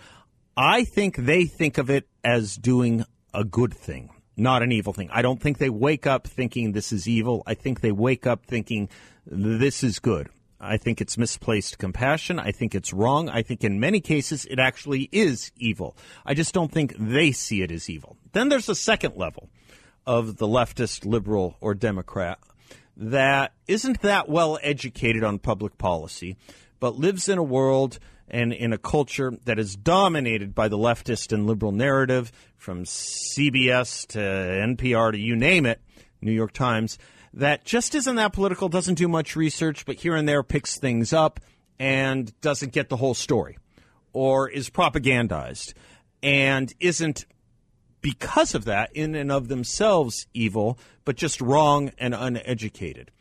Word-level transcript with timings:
I 0.56 0.84
think 0.84 1.16
they 1.16 1.46
think 1.46 1.78
of 1.78 1.88
it 1.88 2.06
as 2.22 2.56
doing 2.56 3.04
a 3.34 3.44
good 3.44 3.74
thing, 3.74 4.10
not 4.36 4.62
an 4.62 4.72
evil 4.72 4.92
thing. 4.92 5.10
I 5.12 5.22
don't 5.22 5.40
think 5.40 5.58
they 5.58 5.70
wake 5.70 6.06
up 6.06 6.26
thinking 6.26 6.72
this 6.72 6.92
is 6.92 7.08
evil. 7.08 7.42
I 7.46 7.54
think 7.54 7.80
they 7.80 7.92
wake 7.92 8.26
up 8.26 8.46
thinking 8.46 8.88
this 9.26 9.82
is 9.82 9.98
good. 9.98 10.28
I 10.60 10.78
think 10.78 11.00
it's 11.00 11.18
misplaced 11.18 11.78
compassion. 11.78 12.38
I 12.38 12.52
think 12.52 12.74
it's 12.74 12.92
wrong. 12.92 13.28
I 13.28 13.42
think 13.42 13.64
in 13.64 13.80
many 13.80 14.00
cases 14.00 14.46
it 14.46 14.58
actually 14.58 15.08
is 15.12 15.52
evil. 15.58 15.96
I 16.24 16.32
just 16.32 16.54
don't 16.54 16.72
think 16.72 16.94
they 16.98 17.32
see 17.32 17.60
it 17.62 17.70
as 17.70 17.90
evil. 17.90 18.16
Then 18.32 18.48
there's 18.48 18.68
a 18.68 18.74
second 18.74 19.16
level 19.16 19.50
of 20.06 20.36
the 20.36 20.46
leftist, 20.46 21.04
liberal, 21.04 21.56
or 21.60 21.74
Democrat 21.74 22.38
that 22.96 23.52
isn't 23.66 24.00
that 24.02 24.28
well 24.28 24.58
educated 24.62 25.24
on 25.24 25.38
public 25.38 25.76
policy, 25.76 26.36
but 26.80 26.96
lives 26.96 27.28
in 27.28 27.38
a 27.38 27.42
world 27.42 27.98
and 28.34 28.52
in 28.52 28.72
a 28.72 28.78
culture 28.78 29.32
that 29.44 29.60
is 29.60 29.76
dominated 29.76 30.56
by 30.56 30.66
the 30.66 30.76
leftist 30.76 31.32
and 31.32 31.46
liberal 31.46 31.70
narrative 31.70 32.32
from 32.56 32.82
CBS 32.82 34.08
to 34.08 34.18
NPR 34.18 35.12
to 35.12 35.18
you 35.18 35.36
name 35.36 35.64
it, 35.64 35.80
New 36.20 36.32
York 36.32 36.52
Times, 36.52 36.98
that 37.32 37.64
just 37.64 37.94
isn't 37.94 38.16
that 38.16 38.32
political, 38.32 38.68
doesn't 38.68 38.96
do 38.96 39.06
much 39.06 39.36
research, 39.36 39.86
but 39.86 39.94
here 39.96 40.16
and 40.16 40.28
there 40.28 40.42
picks 40.42 40.80
things 40.80 41.12
up 41.12 41.38
and 41.78 42.38
doesn't 42.40 42.72
get 42.72 42.88
the 42.88 42.96
whole 42.96 43.14
story 43.14 43.56
or 44.12 44.48
is 44.48 44.68
propagandized 44.68 45.72
and 46.20 46.74
isn't 46.80 47.26
because 48.00 48.52
of 48.56 48.64
that 48.64 48.90
in 48.94 49.14
and 49.14 49.30
of 49.30 49.46
themselves 49.46 50.26
evil, 50.34 50.76
but 51.04 51.16
just 51.16 51.40
wrong 51.40 51.92
and 51.98 52.16
uneducated. 52.16 53.12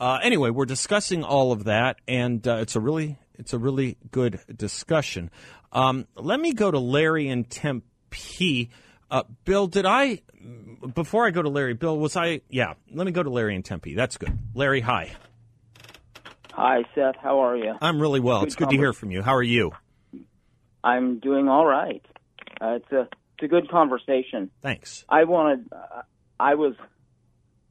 Uh, 0.00 0.18
anyway, 0.22 0.50
we're 0.50 0.66
discussing 0.66 1.22
all 1.22 1.52
of 1.52 1.64
that, 1.64 1.96
and 2.06 2.46
uh, 2.48 2.56
it's 2.56 2.76
a 2.76 2.80
really 2.80 3.16
it's 3.38 3.52
a 3.52 3.58
really 3.58 3.96
good 4.10 4.40
discussion. 4.54 5.30
Um, 5.72 6.06
let 6.16 6.40
me 6.40 6.52
go 6.52 6.70
to 6.70 6.78
Larry 6.78 7.28
in 7.28 7.44
Tempe. 7.44 8.70
Uh, 9.10 9.22
Bill, 9.44 9.66
did 9.66 9.86
I 9.86 10.22
before 10.94 11.26
I 11.26 11.30
go 11.30 11.42
to 11.42 11.48
Larry? 11.48 11.74
Bill, 11.74 11.98
was 11.98 12.16
I? 12.16 12.40
Yeah, 12.48 12.74
let 12.92 13.06
me 13.06 13.12
go 13.12 13.22
to 13.22 13.30
Larry 13.30 13.54
and 13.54 13.64
Tempe. 13.64 13.94
That's 13.94 14.16
good. 14.16 14.36
Larry, 14.54 14.80
hi. 14.80 15.12
Hi, 16.52 16.84
Seth. 16.94 17.16
How 17.22 17.40
are 17.40 17.56
you? 17.56 17.74
I'm 17.80 18.00
really 18.00 18.20
well. 18.20 18.40
Good 18.40 18.46
it's 18.46 18.56
good 18.56 18.70
to 18.70 18.76
hear 18.76 18.92
from 18.92 19.10
you. 19.10 19.22
How 19.22 19.34
are 19.34 19.42
you? 19.42 19.72
I'm 20.82 21.18
doing 21.18 21.48
all 21.48 21.66
right. 21.66 22.04
Uh, 22.60 22.76
it's 22.76 22.92
a 22.92 23.08
it's 23.34 23.42
a 23.42 23.48
good 23.48 23.70
conversation. 23.70 24.50
Thanks. 24.62 25.04
I 25.08 25.24
wanted. 25.24 25.68
Uh, 25.70 26.02
I 26.40 26.54
was 26.54 26.74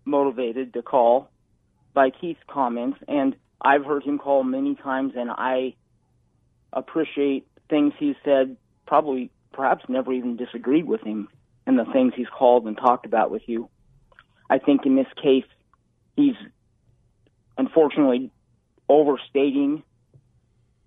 motivated 0.05 0.73
to 0.73 0.83
call 0.83 1.29
by 1.93 2.11
Keith's 2.11 2.39
comments, 2.47 2.99
and 3.07 3.35
I've 3.65 3.83
heard 3.83 4.03
him 4.03 4.19
call 4.19 4.43
many 4.43 4.75
times, 4.75 5.13
and 5.17 5.31
I 5.31 5.73
appreciate 6.71 7.47
things 7.67 7.93
he's 7.97 8.15
said. 8.23 8.57
Probably, 8.85 9.31
perhaps, 9.53 9.83
never 9.89 10.13
even 10.13 10.37
disagreed 10.37 10.85
with 10.85 11.01
him 11.01 11.27
and 11.65 11.79
the 11.79 11.85
things 11.85 12.13
he's 12.15 12.27
called 12.27 12.67
and 12.67 12.77
talked 12.77 13.07
about 13.07 13.31
with 13.31 13.41
you. 13.47 13.69
I 14.47 14.59
think 14.59 14.85
in 14.85 14.95
this 14.95 15.07
case, 15.21 15.45
he's 16.15 16.35
unfortunately 17.57 18.29
overstating 18.87 19.81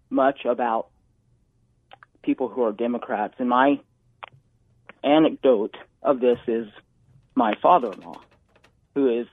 much 0.08 0.44
about 0.44 0.86
people 2.22 2.48
who 2.48 2.62
are 2.62 2.72
Democrats. 2.72 3.34
And 3.38 3.48
my 3.48 3.80
anecdote 5.02 5.76
of 6.00 6.20
this 6.20 6.38
is 6.46 6.68
my 7.34 7.54
father-in-law, 7.60 8.20
who 8.94 9.20
is 9.20 9.26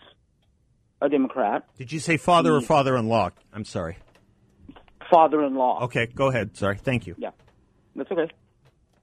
a 1.01 1.09
Democrat. 1.09 1.65
Did 1.77 1.91
you 1.91 1.99
say 1.99 2.17
father 2.17 2.51
he, 2.51 2.57
or 2.57 2.61
father-in-law? 2.61 3.31
I'm 3.53 3.65
sorry. 3.65 3.97
Father-in-law. 5.09 5.83
Okay, 5.85 6.07
go 6.07 6.27
ahead. 6.27 6.57
Sorry. 6.57 6.77
Thank 6.77 7.07
you. 7.07 7.15
Yeah, 7.17 7.31
that's 7.95 8.11
okay. 8.11 8.29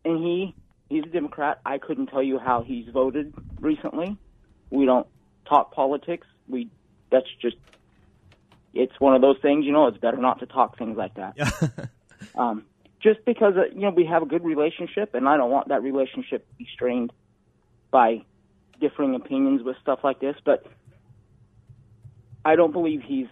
And 0.04 0.19
he 0.19 0.54
he's 0.88 1.04
a 1.04 1.08
Democrat. 1.08 1.60
I 1.64 1.78
couldn't 1.78 2.06
tell 2.08 2.22
you 2.22 2.38
how 2.38 2.62
he's 2.62 2.88
voted 2.88 3.32
recently. 3.60 4.16
We 4.70 4.84
don't 4.84 5.06
talk 5.48 5.72
politics. 5.72 6.26
We 6.48 6.70
that's 7.10 7.28
just 7.41 7.56
it's 8.75 8.98
one 8.98 9.14
of 9.14 9.20
those 9.20 9.36
things. 9.41 9.64
You 9.64 9.72
know, 9.72 9.86
it's 9.86 9.98
better 9.98 10.16
not 10.16 10.41
to 10.41 10.47
talk 10.47 10.78
things 10.78 10.97
like 10.97 11.14
that. 11.14 11.91
um, 12.34 12.64
just 13.00 13.25
because 13.25 13.54
uh, 13.56 13.72
you 13.75 13.82
know 13.82 13.91
we 13.91 14.06
have 14.06 14.22
a 14.22 14.26
good 14.26 14.44
relationship, 14.44 15.14
and 15.14 15.28
I 15.28 15.36
don't 15.36 15.50
want 15.50 15.69
that 15.69 15.82
relationship 15.82 16.48
to 16.48 16.54
be 16.56 16.66
strained 16.72 17.12
by 17.91 18.25
differing 18.81 19.14
opinions 19.14 19.62
with 19.62 19.76
stuff 19.81 20.00
like 20.02 20.20
this. 20.20 20.36
But 20.44 20.66
I 22.44 22.56
don't 22.56 22.72
believe 22.72 23.03
he's 23.03 23.28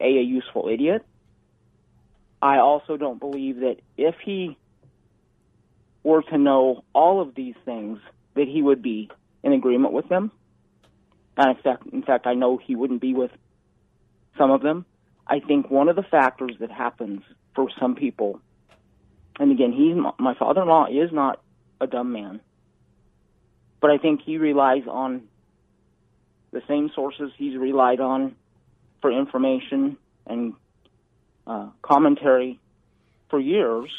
a, 0.00 0.04
a 0.04 0.22
useful 0.22 0.68
idiot. 0.68 1.04
I 2.40 2.58
also 2.58 2.96
don't 2.96 3.18
believe 3.18 3.60
that 3.60 3.76
if 3.96 4.14
he 4.24 4.56
were 6.02 6.22
to 6.22 6.38
know 6.38 6.84
all 6.94 7.20
of 7.20 7.34
these 7.34 7.54
things, 7.64 7.98
that 8.34 8.48
he 8.48 8.62
would 8.62 8.82
be 8.82 9.10
in 9.42 9.52
agreement 9.52 9.92
with 9.92 10.08
them. 10.08 10.30
And 11.36 11.56
in 11.56 11.62
fact, 11.62 11.86
in 11.92 12.02
fact, 12.02 12.26
I 12.26 12.34
know 12.34 12.56
he 12.56 12.76
wouldn't 12.76 13.00
be 13.00 13.14
with 13.14 13.30
some 14.36 14.50
of 14.50 14.62
them. 14.62 14.84
I 15.26 15.40
think 15.40 15.70
one 15.70 15.88
of 15.88 15.96
the 15.96 16.02
factors 16.02 16.56
that 16.60 16.70
happens 16.70 17.22
for 17.54 17.68
some 17.78 17.94
people, 17.94 18.40
and 19.38 19.52
again, 19.52 19.72
he's 19.72 19.96
my 20.18 20.34
father-in-law 20.34 20.86
is 20.86 21.12
not 21.12 21.40
a 21.80 21.86
dumb 21.86 22.12
man, 22.12 22.40
but 23.80 23.90
I 23.90 23.98
think 23.98 24.22
he 24.22 24.38
relies 24.38 24.84
on 24.88 25.22
the 26.50 26.62
same 26.68 26.90
sources 26.94 27.30
he's 27.36 27.56
relied 27.56 28.00
on 28.00 28.34
for 29.00 29.10
information 29.10 29.96
and 30.26 30.54
uh, 31.46 31.68
commentary 31.82 32.58
for 33.28 33.38
years, 33.38 33.90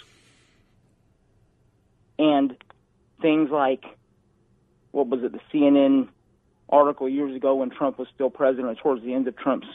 and 2.18 2.56
things 3.22 3.50
like 3.50 3.86
what 4.92 5.08
was 5.08 5.24
it, 5.24 5.32
the 5.32 5.40
CNN 5.54 6.08
article 6.68 7.08
years 7.08 7.36
ago 7.36 7.56
when 7.56 7.70
Trump 7.70 7.98
was 7.98 8.08
still 8.14 8.30
president, 8.30 8.78
towards 8.80 9.04
the 9.04 9.14
end 9.14 9.28
of 9.28 9.36
Trump's 9.36 9.68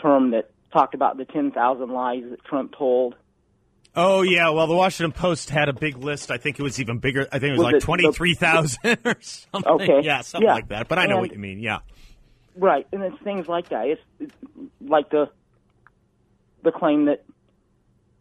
term, 0.00 0.30
that 0.30 0.50
talked 0.72 0.94
about 0.94 1.16
the 1.16 1.24
10,000 1.24 1.90
lies 1.90 2.24
that 2.30 2.44
Trump 2.44 2.74
told. 2.76 3.14
Oh 4.00 4.22
yeah, 4.22 4.50
well 4.50 4.68
the 4.68 4.76
Washington 4.76 5.10
Post 5.10 5.50
had 5.50 5.68
a 5.68 5.72
big 5.72 5.96
list. 5.98 6.30
I 6.30 6.36
think 6.36 6.60
it 6.60 6.62
was 6.62 6.78
even 6.78 6.98
bigger. 6.98 7.26
I 7.32 7.40
think 7.40 7.50
it 7.50 7.58
was, 7.58 7.64
was 7.64 7.72
like 7.72 7.82
twenty 7.82 8.12
three 8.12 8.34
thousand 8.34 8.98
or 9.04 9.16
something. 9.20 9.72
Okay, 9.72 10.00
yeah, 10.04 10.20
something 10.20 10.46
yeah. 10.46 10.54
like 10.54 10.68
that. 10.68 10.86
But 10.86 11.00
I 11.00 11.06
know 11.06 11.14
and, 11.14 11.22
what 11.22 11.32
you 11.32 11.38
mean. 11.40 11.58
Yeah, 11.58 11.80
right. 12.54 12.86
And 12.92 13.02
it's 13.02 13.20
things 13.24 13.48
like 13.48 13.70
that. 13.70 13.88
It's, 13.88 14.00
it's 14.20 14.34
like 14.80 15.10
the 15.10 15.28
the 16.62 16.70
claim 16.70 17.06
that 17.06 17.24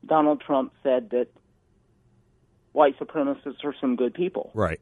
Donald 0.04 0.42
Trump 0.42 0.74
said 0.82 1.12
that 1.12 1.28
white 2.72 2.98
supremacists 2.98 3.64
are 3.64 3.76
some 3.80 3.96
good 3.96 4.16
people. 4.16 4.50
Right. 4.56 4.80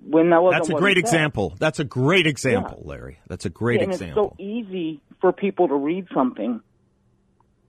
when 0.00 0.30
that 0.30 0.40
wasn't 0.40 0.62
That's 0.62 0.76
a 0.76 0.80
great 0.80 0.98
example. 0.98 1.54
That's 1.58 1.80
a 1.80 1.84
great 1.84 2.28
example, 2.28 2.82
Larry. 2.84 3.18
That's 3.26 3.44
a 3.44 3.50
great 3.50 3.82
and 3.82 3.92
example. 3.92 4.28
it's 4.28 4.36
so 4.38 4.42
easy 4.44 5.00
for 5.20 5.32
people 5.32 5.66
to 5.68 5.74
read 5.74 6.06
something, 6.14 6.60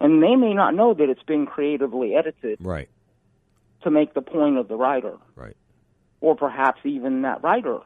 and 0.03 0.21
they 0.21 0.35
may 0.35 0.53
not 0.53 0.75
know 0.75 0.93
that 0.93 1.09
it's 1.09 1.23
been 1.23 1.45
creatively 1.45 2.13
edited 2.13 2.57
right, 2.59 2.89
to 3.81 3.89
make 3.89 4.13
the 4.13 4.21
point 4.21 4.57
of 4.57 4.67
the 4.67 4.75
writer, 4.75 5.15
right. 5.35 5.55
or 6.19 6.35
perhaps 6.35 6.81
even 6.83 7.21
that 7.21 7.41
writer 7.41 7.79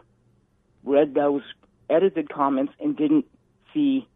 read 0.84 1.14
those 1.14 1.44
edited 1.90 2.28
comments 2.28 2.74
and 2.80 2.98
didn't 2.98 3.26
see 3.72 4.08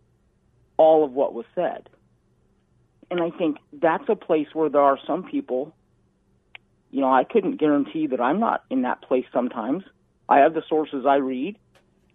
all 0.77 1.05
of 1.05 1.11
what 1.11 1.33
was 1.33 1.45
said. 1.53 1.89
And 3.11 3.21
I 3.21 3.29
think 3.29 3.57
that's 3.71 4.09
a 4.09 4.15
place 4.15 4.47
where 4.53 4.69
there 4.69 4.81
are 4.81 4.97
some 5.05 5.23
people. 5.23 5.75
You 6.89 7.01
know, 7.01 7.13
I 7.13 7.23
couldn't 7.23 7.57
guarantee 7.57 8.07
that 8.07 8.19
I'm 8.19 8.39
not 8.39 8.63
in 8.69 8.81
that 8.81 9.01
place 9.03 9.25
sometimes. 9.31 9.83
I 10.27 10.39
have 10.39 10.53
the 10.55 10.63
sources 10.67 11.05
I 11.05 11.17
read, 11.17 11.57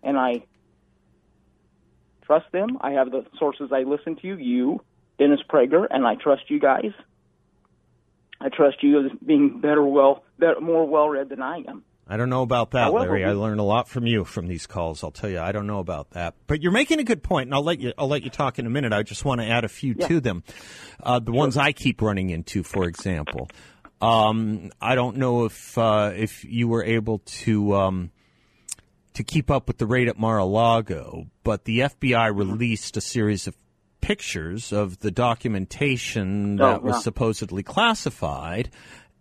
and 0.02 0.18
I 0.18 0.42
trust 2.24 2.50
them. 2.50 2.78
I 2.80 2.92
have 2.92 3.12
the 3.12 3.24
sources 3.38 3.70
I 3.72 3.82
listen 3.82 4.16
to, 4.16 4.38
you, 4.38 4.80
Dennis 5.18 5.40
Prager, 5.48 5.86
and 5.90 6.06
I 6.06 6.14
trust 6.16 6.42
you 6.48 6.60
guys. 6.60 6.92
I 8.40 8.48
trust 8.50 8.82
you 8.82 9.06
as 9.06 9.12
being 9.24 9.60
better, 9.60 9.82
well, 9.82 10.22
better, 10.38 10.60
more 10.60 10.86
well 10.86 11.08
read 11.08 11.30
than 11.30 11.40
I 11.42 11.58
am. 11.66 11.84
I 12.08 12.16
don't 12.16 12.30
know 12.30 12.42
about 12.42 12.70
that, 12.72 12.84
However, 12.84 13.12
Larry. 13.18 13.24
I 13.24 13.32
learned 13.32 13.58
a 13.58 13.64
lot 13.64 13.88
from 13.88 14.06
you 14.06 14.24
from 14.24 14.46
these 14.46 14.66
calls. 14.66 15.02
I'll 15.02 15.10
tell 15.10 15.28
you, 15.30 15.40
I 15.40 15.50
don't 15.50 15.66
know 15.66 15.80
about 15.80 16.10
that. 16.10 16.34
But 16.46 16.62
you're 16.62 16.70
making 16.70 17.00
a 17.00 17.04
good 17.04 17.22
point, 17.22 17.48
and 17.48 17.54
I'll 17.54 17.64
let 17.64 17.80
you. 17.80 17.92
I'll 17.98 18.06
let 18.06 18.22
you 18.22 18.30
talk 18.30 18.60
in 18.60 18.66
a 18.66 18.70
minute. 18.70 18.92
I 18.92 19.02
just 19.02 19.24
want 19.24 19.40
to 19.40 19.46
add 19.48 19.64
a 19.64 19.68
few 19.68 19.94
to 19.94 20.20
them. 20.20 20.44
Uh, 21.02 21.18
the 21.18 21.32
ones 21.32 21.56
I 21.56 21.72
keep 21.72 22.00
running 22.00 22.30
into, 22.30 22.62
for 22.62 22.84
example, 22.84 23.48
um, 24.00 24.70
I 24.80 24.94
don't 24.94 25.16
know 25.16 25.46
if 25.46 25.76
uh, 25.76 26.12
if 26.14 26.44
you 26.44 26.68
were 26.68 26.84
able 26.84 27.18
to 27.44 27.74
um, 27.74 28.12
to 29.14 29.24
keep 29.24 29.50
up 29.50 29.66
with 29.66 29.78
the 29.78 29.86
raid 29.86 30.08
at 30.08 30.16
Mar-a-Lago, 30.16 31.26
but 31.42 31.64
the 31.64 31.80
FBI 31.80 32.28
Mm-hmm. 32.30 32.38
released 32.38 32.96
a 32.96 33.00
series 33.00 33.48
of 33.48 33.56
pictures 34.06 34.72
of 34.72 34.98
the 35.00 35.10
documentation 35.10 36.60
Oh, 36.60 36.66
that 36.66 36.82
was 36.82 36.94
yeah. 36.94 37.00
supposedly 37.00 37.62
classified, 37.62 38.70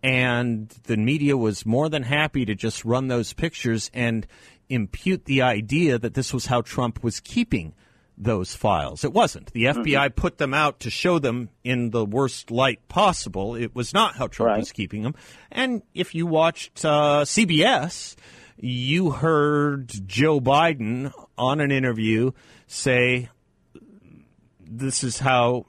and 0.02 0.68
the 0.84 0.96
media 0.96 1.36
was 1.36 1.66
more 1.66 1.88
than 1.88 2.02
happy 2.02 2.44
to 2.44 2.54
just 2.54 2.84
run 2.84 3.08
those 3.08 3.32
pictures 3.32 3.90
and 3.94 4.26
impute 4.68 5.24
the 5.24 5.42
idea 5.42 5.98
that 5.98 6.14
this 6.14 6.32
was 6.32 6.46
how 6.46 6.60
Trump 6.60 7.02
was 7.02 7.20
keeping 7.20 7.74
those 8.18 8.54
files. 8.54 9.04
It 9.04 9.12
wasn't. 9.12 9.52
The 9.52 9.64
Mm-hmm. 9.64 9.82
FBI 9.82 10.14
put 10.16 10.38
them 10.38 10.54
out 10.54 10.80
to 10.80 10.90
show 10.90 11.18
them 11.18 11.50
in 11.64 11.90
the 11.90 12.04
worst 12.04 12.50
light 12.50 12.80
possible. 12.88 13.54
It 13.56 13.74
was 13.74 13.92
not 13.92 14.14
how 14.16 14.26
Trump 14.28 14.48
Right. 14.50 14.58
was 14.58 14.72
keeping 14.72 15.02
them. 15.02 15.14
And 15.52 15.82
if 15.94 16.14
you 16.14 16.26
watched 16.26 16.84
uh, 16.84 17.24
CBS, 17.24 18.14
you 18.58 19.10
heard 19.10 19.90
Joe 20.06 20.40
Biden 20.40 21.12
on 21.36 21.60
an 21.60 21.70
interview 21.70 22.30
say, 22.68 23.28
"This 24.78 25.02
is 25.04 25.18
how." 25.20 25.66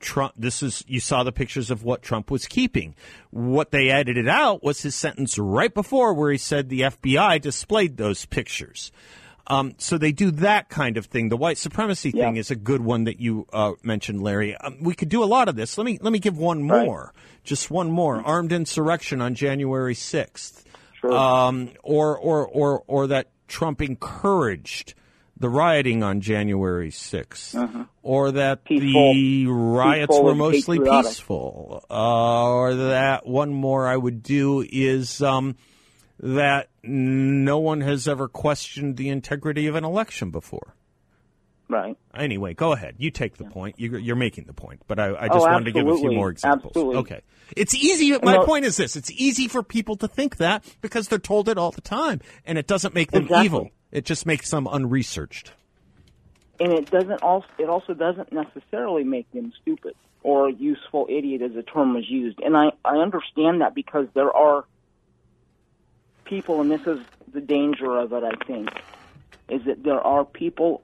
Trump, 0.00 0.32
this 0.36 0.62
is, 0.62 0.84
you 0.86 1.00
saw 1.00 1.24
the 1.24 1.32
pictures 1.32 1.72
of 1.72 1.82
what 1.82 2.02
Trump 2.02 2.30
was 2.30 2.46
keeping. 2.46 2.94
What 3.30 3.72
they 3.72 3.90
edited 3.90 4.28
out 4.28 4.62
was 4.62 4.80
his 4.82 4.94
sentence 4.94 5.36
right 5.40 5.74
before 5.74 6.14
where 6.14 6.30
he 6.30 6.38
said 6.38 6.68
the 6.68 6.82
FBI 6.82 7.40
displayed 7.40 7.96
those 7.96 8.24
pictures. 8.24 8.92
Um, 9.48 9.74
so 9.78 9.98
they 9.98 10.12
do 10.12 10.30
that 10.30 10.68
kind 10.68 10.98
of 10.98 11.06
thing. 11.06 11.30
The 11.30 11.36
white 11.36 11.58
supremacy 11.58 12.12
thing 12.12 12.36
Yeah. 12.36 12.40
is 12.40 12.52
a 12.52 12.54
good 12.54 12.80
one 12.80 13.04
that 13.04 13.18
you 13.18 13.48
uh, 13.52 13.72
mentioned, 13.82 14.22
Larry. 14.22 14.54
Um, 14.58 14.76
we 14.84 14.94
could 14.94 15.08
do 15.08 15.24
a 15.24 15.26
lot 15.26 15.48
of 15.48 15.56
this. 15.56 15.76
Let 15.76 15.84
me 15.84 15.98
let 16.00 16.12
me 16.12 16.20
give 16.20 16.38
one 16.38 16.68
Right. 16.68 16.84
more, 16.86 17.12
just 17.42 17.68
one 17.68 17.90
more. 17.90 18.22
Armed 18.24 18.52
insurrection 18.52 19.20
on 19.20 19.34
January 19.34 19.96
sixth, 19.96 20.64
Sure. 21.00 21.12
um, 21.12 21.70
or 21.82 22.16
or 22.16 22.46
or 22.46 22.84
or 22.86 23.06
that 23.08 23.30
Trump 23.48 23.82
encouraged 23.82 24.94
the 25.38 25.48
rioting 25.48 26.02
on 26.02 26.20
January 26.20 26.90
6th, 26.90 27.86
or 28.02 28.32
that 28.32 28.64
the 28.66 29.44
Uh-huh. 29.46 29.52
Riots 29.52 30.08
peaceful 30.08 30.24
were 30.24 30.34
mostly 30.34 30.78
patriotic. 30.78 31.10
peaceful, 31.10 31.84
uh, 31.90 32.48
or 32.52 32.74
that 32.74 33.26
one 33.26 33.52
more 33.52 33.86
I 33.86 33.96
would 33.96 34.22
do 34.22 34.64
is 34.68 35.22
um, 35.22 35.56
that 36.20 36.68
no 36.82 37.58
one 37.58 37.80
has 37.82 38.08
ever 38.08 38.26
questioned 38.28 38.96
the 38.96 39.08
integrity 39.10 39.66
of 39.68 39.74
an 39.76 39.84
election 39.84 40.30
before. 40.30 40.74
Right. 41.70 41.96
Anyway, 42.14 42.54
go 42.54 42.72
ahead. 42.72 42.94
You 42.96 43.10
take 43.10 43.36
the 43.36 43.44
point. 43.44 43.74
You're, 43.78 43.98
you're 43.98 44.16
making 44.16 44.44
the 44.44 44.54
point, 44.54 44.80
but 44.88 44.98
I, 44.98 45.14
I 45.14 45.28
just 45.28 45.40
Oh, 45.46 45.50
wanted 45.50 45.66
to 45.66 45.72
give 45.72 45.86
a 45.86 45.96
few 45.98 46.12
more 46.12 46.30
examples. 46.30 46.70
Absolutely. 46.70 46.96
Okay. 46.96 47.20
It's 47.56 47.74
easy. 47.74 48.12
My 48.22 48.36
No- 48.36 48.46
point 48.46 48.64
is 48.64 48.78
this: 48.78 48.96
it's 48.96 49.10
easy 49.10 49.48
for 49.48 49.62
people 49.62 49.94
to 49.96 50.08
think 50.08 50.38
that 50.38 50.64
because 50.80 51.08
they're 51.08 51.18
told 51.18 51.46
it 51.48 51.58
all 51.58 51.70
the 51.70 51.82
time, 51.82 52.22
and 52.46 52.56
it 52.56 52.66
doesn't 52.66 52.94
make 52.94 53.10
them 53.10 53.24
Exactly. 53.24 53.44
evil. 53.44 53.70
It 53.90 54.04
just 54.04 54.26
makes 54.26 54.50
them 54.50 54.68
unresearched. 54.70 55.52
and 56.60 56.72
it 56.72 56.90
doesn't 56.90 57.22
also 57.22 57.46
it 57.58 57.68
also 57.68 57.94
doesn't 57.94 58.32
necessarily 58.32 59.04
make 59.04 59.30
them 59.32 59.52
stupid 59.62 59.94
or 60.22 60.50
useful 60.50 61.06
idiot 61.08 61.40
as 61.42 61.52
the 61.54 61.62
term 61.62 61.96
is 61.96 62.08
used 62.10 62.40
and 62.40 62.56
i 62.56 62.70
i 62.84 62.96
understand 62.96 63.60
that 63.60 63.74
because 63.74 64.06
there 64.14 64.32
are 64.34 64.64
people 66.24 66.60
and 66.60 66.70
this 66.70 66.84
is 66.86 66.98
the 67.32 67.40
danger 67.40 67.96
of 67.96 68.12
it 68.12 68.24
i 68.24 68.44
think 68.44 68.68
is 69.48 69.64
that 69.64 69.82
there 69.84 70.00
are 70.00 70.24
people 70.24 70.82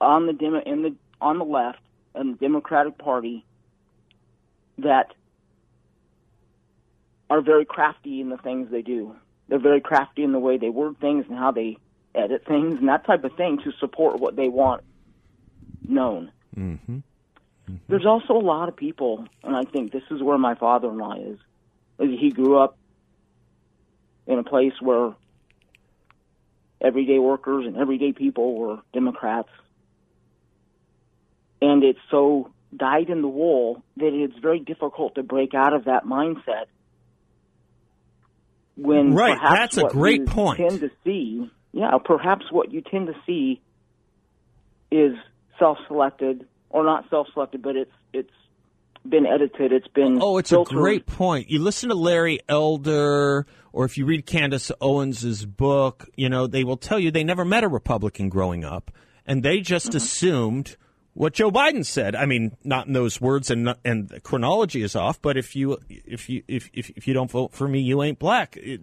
on 0.00 0.26
the 0.26 0.32
demo 0.34 0.60
in 0.60 0.82
the 0.82 0.94
on 1.20 1.38
the 1.38 1.44
left 1.44 1.80
and 2.14 2.34
the 2.34 2.38
democratic 2.38 2.98
party 2.98 3.44
that 4.78 5.14
are 7.30 7.40
very 7.40 7.64
crafty 7.64 8.20
in 8.20 8.28
the 8.28 8.36
things 8.38 8.70
they 8.70 8.82
do 8.82 9.14
they're 9.50 9.58
very 9.58 9.82
crafty 9.82 10.22
in 10.22 10.32
the 10.32 10.38
way 10.38 10.56
they 10.56 10.70
word 10.70 10.98
things 11.00 11.26
and 11.28 11.36
how 11.36 11.50
they 11.50 11.76
edit 12.14 12.46
things 12.46 12.78
and 12.78 12.88
that 12.88 13.04
type 13.04 13.24
of 13.24 13.34
thing 13.36 13.58
to 13.64 13.72
support 13.80 14.18
what 14.20 14.36
they 14.36 14.48
want 14.48 14.82
known. 15.86 16.32
Mm-hmm. 16.56 16.98
There's 17.88 18.06
also 18.06 18.34
a 18.34 18.44
lot 18.44 18.68
of 18.68 18.76
people, 18.76 19.26
and 19.44 19.54
I 19.54 19.64
think 19.64 19.92
this 19.92 20.02
is 20.10 20.22
where 20.22 20.38
my 20.38 20.54
father-in-law 20.54 21.16
is 21.18 21.38
He 21.98 22.30
grew 22.30 22.58
up 22.58 22.78
in 24.26 24.38
a 24.38 24.44
place 24.44 24.72
where 24.80 25.14
everyday 26.80 27.18
workers 27.18 27.66
and 27.66 27.76
everyday 27.76 28.12
people 28.12 28.54
were 28.56 28.78
Democrats, 28.92 29.50
and 31.60 31.84
it's 31.84 32.00
so 32.10 32.50
dyed 32.76 33.10
in 33.10 33.20
the 33.20 33.28
wool 33.28 33.82
that 33.96 34.12
it's 34.14 34.38
very 34.38 34.60
difficult 34.60 35.16
to 35.16 35.22
break 35.22 35.54
out 35.54 35.72
of 35.72 35.84
that 35.84 36.04
mindset. 36.04 36.66
When 38.82 39.14
Right, 39.14 39.38
that's 39.42 39.76
a 39.76 39.84
great 39.84 40.20
you 40.20 40.26
point. 40.26 40.58
Tend 40.58 40.80
to 40.80 40.90
see, 41.04 41.50
yeah, 41.72 41.96
perhaps 42.04 42.46
what 42.50 42.72
you 42.72 42.80
tend 42.80 43.08
to 43.08 43.14
see 43.26 43.60
is 44.90 45.12
self-selected 45.58 46.46
or 46.70 46.84
not 46.84 47.04
self-selected, 47.10 47.62
but 47.62 47.76
it's 47.76 47.92
it's 48.12 48.30
been 49.08 49.26
edited. 49.26 49.72
It's 49.72 49.88
been 49.88 50.18
Oh, 50.20 50.38
it's 50.38 50.50
filtered. 50.50 50.76
a 50.76 50.80
great 50.80 51.06
point. 51.06 51.50
You 51.50 51.58
listen 51.60 51.88
to 51.90 51.94
Larry 51.94 52.40
Elder, 52.48 53.46
or 53.72 53.84
if 53.84 53.96
you 53.98 54.04
read 54.06 54.26
Candace 54.26 54.70
Owens's 54.80 55.44
book, 55.46 56.08
you 56.16 56.28
know 56.28 56.46
they 56.46 56.64
will 56.64 56.76
tell 56.76 56.98
you 56.98 57.10
they 57.10 57.24
never 57.24 57.44
met 57.44 57.64
a 57.64 57.68
Republican 57.68 58.28
growing 58.28 58.64
up, 58.64 58.90
and 59.26 59.42
they 59.42 59.60
just 59.60 59.88
Mm-hmm. 59.88 59.96
assumed 59.96 60.76
what 61.20 61.34
Joe 61.34 61.50
Biden 61.50 61.84
said. 61.84 62.16
I 62.16 62.24
mean, 62.24 62.56
not 62.64 62.86
in 62.86 62.94
those 62.94 63.20
words, 63.20 63.50
and 63.50 63.74
and 63.84 64.08
the 64.08 64.20
chronology 64.20 64.80
is 64.82 64.96
off. 64.96 65.20
But 65.20 65.36
if 65.36 65.54
you 65.54 65.76
if 65.88 66.30
you 66.30 66.42
if 66.48 66.70
if, 66.72 66.88
if 66.96 67.06
you 67.06 67.12
don't 67.12 67.30
vote 67.30 67.52
for 67.52 67.68
me, 67.68 67.80
you 67.80 68.02
ain't 68.02 68.18
black. 68.18 68.56
It, 68.56 68.80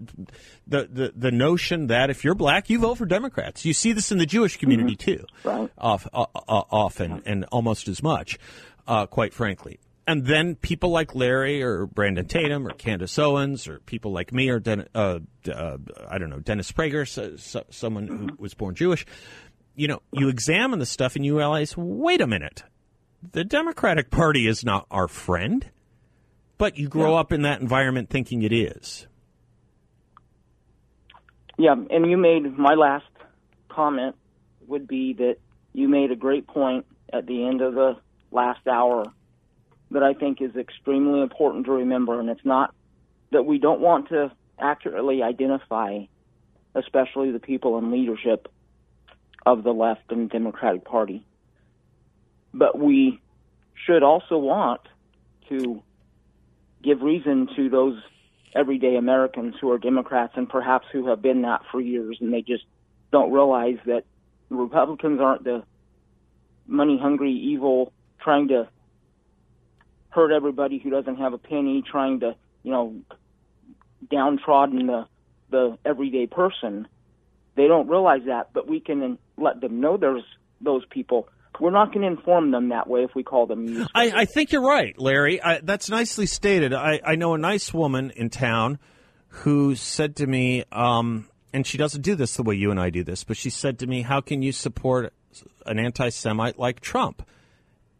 the 0.67 0.87
the 0.87 1.13
the 1.15 1.31
notion 1.31 1.87
that 1.87 2.11
if 2.11 2.23
you're 2.23 2.35
black, 2.35 2.69
you 2.69 2.77
vote 2.77 2.99
for 2.99 3.07
Democrats. 3.07 3.65
You 3.65 3.73
see 3.73 3.91
this 3.91 4.11
in 4.11 4.19
the 4.19 4.27
Jewish 4.27 4.57
community 4.57 4.95
too, 4.95 5.25
Mm-hmm. 5.43 5.49
Right. 5.49 5.69
off, 5.79 6.07
uh, 6.13 6.25
uh, 6.35 6.63
often 6.69 7.23
and 7.25 7.43
almost 7.45 7.87
as 7.87 8.03
much, 8.03 8.37
uh, 8.87 9.07
quite 9.07 9.33
frankly. 9.33 9.79
And 10.05 10.25
then 10.25 10.55
people 10.55 10.91
like 10.91 11.15
Larry 11.15 11.61
or 11.63 11.85
Brandon 11.85 12.25
Tatum 12.27 12.65
or 12.65 12.69
Candace 12.69 13.17
Owens 13.19 13.67
or 13.67 13.79
people 13.79 14.11
like 14.13 14.31
me 14.31 14.47
or 14.49 14.59
Den- 14.59 14.87
uh, 14.95 15.19
uh, 15.51 15.77
I 16.07 16.17
don't 16.17 16.29
know 16.29 16.39
Dennis 16.39 16.71
Prager, 16.71 17.05
so, 17.05 17.35
so, 17.35 17.65
someone 17.71 18.07
who 18.07 18.29
was 18.37 18.53
born 18.53 18.75
Jewish. 18.75 19.05
You 19.77 19.87
know, 19.87 20.01
you 20.11 20.27
examine 20.27 20.79
the 20.79 20.87
stuff 20.87 21.15
and 21.15 21.23
you 21.23 21.37
realize, 21.37 21.77
wait 21.77 22.19
a 22.19 22.25
minute, 22.25 22.63
the 23.31 23.43
Democratic 23.43 24.09
Party 24.09 24.47
is 24.47 24.65
not 24.65 24.87
our 24.89 25.07
friend. 25.07 25.69
But 26.57 26.77
you 26.77 26.89
grow 26.89 27.15
up 27.15 27.31
in 27.31 27.43
that 27.43 27.61
environment 27.61 28.09
thinking 28.09 28.41
it 28.41 28.51
is. 28.51 29.05
Yeah, 31.59 31.73
and 31.73 32.09
you 32.09 32.17
made 32.17 32.57
my 32.57 32.73
last 32.73 33.05
comment 33.69 34.15
would 34.65 34.87
be 34.87 35.13
that 35.13 35.35
you 35.73 35.87
made 35.87 36.09
a 36.09 36.15
great 36.15 36.47
point 36.47 36.87
at 37.13 37.27
the 37.27 37.45
end 37.45 37.61
of 37.61 37.75
the 37.75 37.97
last 38.31 38.67
hour 38.67 39.05
that 39.91 40.01
I 40.01 40.15
think 40.15 40.41
is 40.41 40.55
extremely 40.55 41.21
important 41.21 41.65
to 41.67 41.73
remember, 41.73 42.19
and 42.19 42.29
it's 42.29 42.43
not 42.43 42.73
that 43.31 43.43
we 43.43 43.59
don't 43.59 43.79
want 43.79 44.09
to 44.09 44.31
accurately 44.57 45.21
identify, 45.21 45.99
especially 46.73 47.29
the 47.29 47.39
people 47.39 47.77
in 47.77 47.91
leadership 47.91 48.47
of 49.47 49.63
the 49.63 49.71
left 49.71 50.11
and 50.11 50.29
Democratic 50.29 50.83
Party, 50.83 51.25
but 52.53 52.77
we 52.77 53.21
should 53.85 54.03
also 54.03 54.37
want 54.37 54.81
to 55.47 55.81
give 56.83 57.01
reason 57.01 57.47
to 57.55 57.69
those 57.69 57.97
everyday 58.53 58.97
Americans 58.97 59.55
who 59.61 59.71
are 59.71 59.77
Democrats 59.77 60.33
and 60.35 60.49
perhaps 60.49 60.85
who 60.91 61.07
have 61.07 61.21
been 61.21 61.43
that 61.43 61.61
for 61.71 61.79
years, 61.79 62.17
and 62.19 62.33
they 62.33 62.41
just 62.41 62.65
don't 63.09 63.31
realize 63.31 63.77
that 63.85 64.03
Republicans 64.49 65.21
aren't 65.21 65.45
the 65.45 65.63
money 66.67 66.99
hungry, 67.01 67.31
evil, 67.31 67.93
trying 68.19 68.49
to 68.49 68.67
hurt 70.09 70.33
everybody 70.33 70.77
who 70.77 70.89
doesn't 70.89 71.15
have 71.15 71.31
a 71.31 71.37
penny, 71.37 71.81
trying 71.89 72.19
to, 72.19 72.35
you 72.63 72.71
know, 72.71 72.95
downtrodden 74.11 74.87
the 74.87 75.07
the 75.49 75.77
everyday 75.85 76.27
person. 76.27 76.85
They 77.55 77.69
don't 77.69 77.87
realize 77.87 78.23
that, 78.25 78.51
but 78.51 78.67
we 78.67 78.81
can 78.81 79.17
let 79.37 79.61
them 79.61 79.79
know 79.79 79.97
there's 79.97 80.23
those 80.61 80.85
people. 80.89 81.29
We're 81.59 81.71
not 81.71 81.93
going 81.93 82.01
to 82.01 82.07
inform 82.07 82.51
them 82.51 82.69
that 82.69 82.87
way 82.87 83.03
if 83.03 83.15
we 83.15 83.23
call 83.23 83.47
them. 83.47 83.87
I, 83.95 84.11
I, 84.11 84.25
think 84.25 84.51
you're 84.51 84.61
right, 84.61 84.97
Larry. 84.99 85.41
I, 85.41 85.59
that's 85.61 85.89
nicely 85.89 86.27
stated. 86.27 86.73
I, 86.73 87.01
I, 87.03 87.15
know 87.15 87.33
a 87.33 87.37
nice 87.37 87.73
woman 87.73 88.11
in 88.11 88.29
town 88.29 88.77
who 89.27 89.75
said 89.75 90.17
to 90.17 90.27
me, 90.27 90.65
um, 90.71 91.27
and 91.53 91.65
she 91.65 91.77
doesn't 91.77 92.01
do 92.01 92.15
this 92.15 92.35
the 92.35 92.43
way 92.43 92.55
you 92.55 92.69
and 92.69 92.79
I 92.79 92.91
do 92.91 93.03
this, 93.03 93.23
but 93.23 93.37
she 93.37 93.49
said 93.49 93.79
to 93.79 93.87
me, 93.87 94.03
"How 94.03 94.21
can 94.21 94.43
you 94.43 94.51
support 94.51 95.13
an 95.65 95.79
anti-Semite 95.79 96.59
like 96.59 96.79
Trump?" 96.79 97.27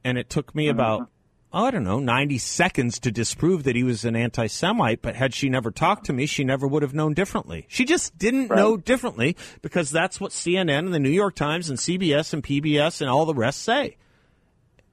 And 0.03 0.17
it 0.17 0.29
took 0.29 0.53
me 0.53 0.65
mm-hmm. 0.65 0.79
about 0.79 1.09
oh, 1.57 1.65
I 1.65 1.71
don't 1.71 1.83
know, 1.83 1.99
90 1.99 2.37
seconds 2.37 2.99
to 2.99 3.11
disprove 3.11 3.63
that 3.63 3.75
he 3.75 3.83
was 3.83 4.05
an 4.05 4.15
anti 4.15 4.45
Semite, 4.45 5.01
but 5.01 5.15
had 5.15 5.33
she 5.33 5.49
never 5.49 5.71
talked 5.71 6.05
to 6.05 6.13
me, 6.13 6.27
she 6.27 6.43
never 6.43 6.67
would 6.67 6.83
have 6.83 6.93
known 6.93 7.13
differently. 7.13 7.65
She 7.67 7.83
just 7.83 8.17
didn't 8.17 8.49
right. 8.49 8.57
know 8.57 8.77
differently 8.77 9.35
because 9.63 9.89
that's 9.89 10.21
what 10.21 10.31
CNN 10.31 10.85
and 10.85 10.93
the 10.93 10.99
New 10.99 11.09
York 11.09 11.35
Times 11.35 11.69
and 11.69 11.79
CBS 11.79 12.31
and 12.33 12.43
PBS 12.43 13.01
and 13.01 13.09
all 13.09 13.25
the 13.25 13.33
rest 13.33 13.63
say. 13.63 13.97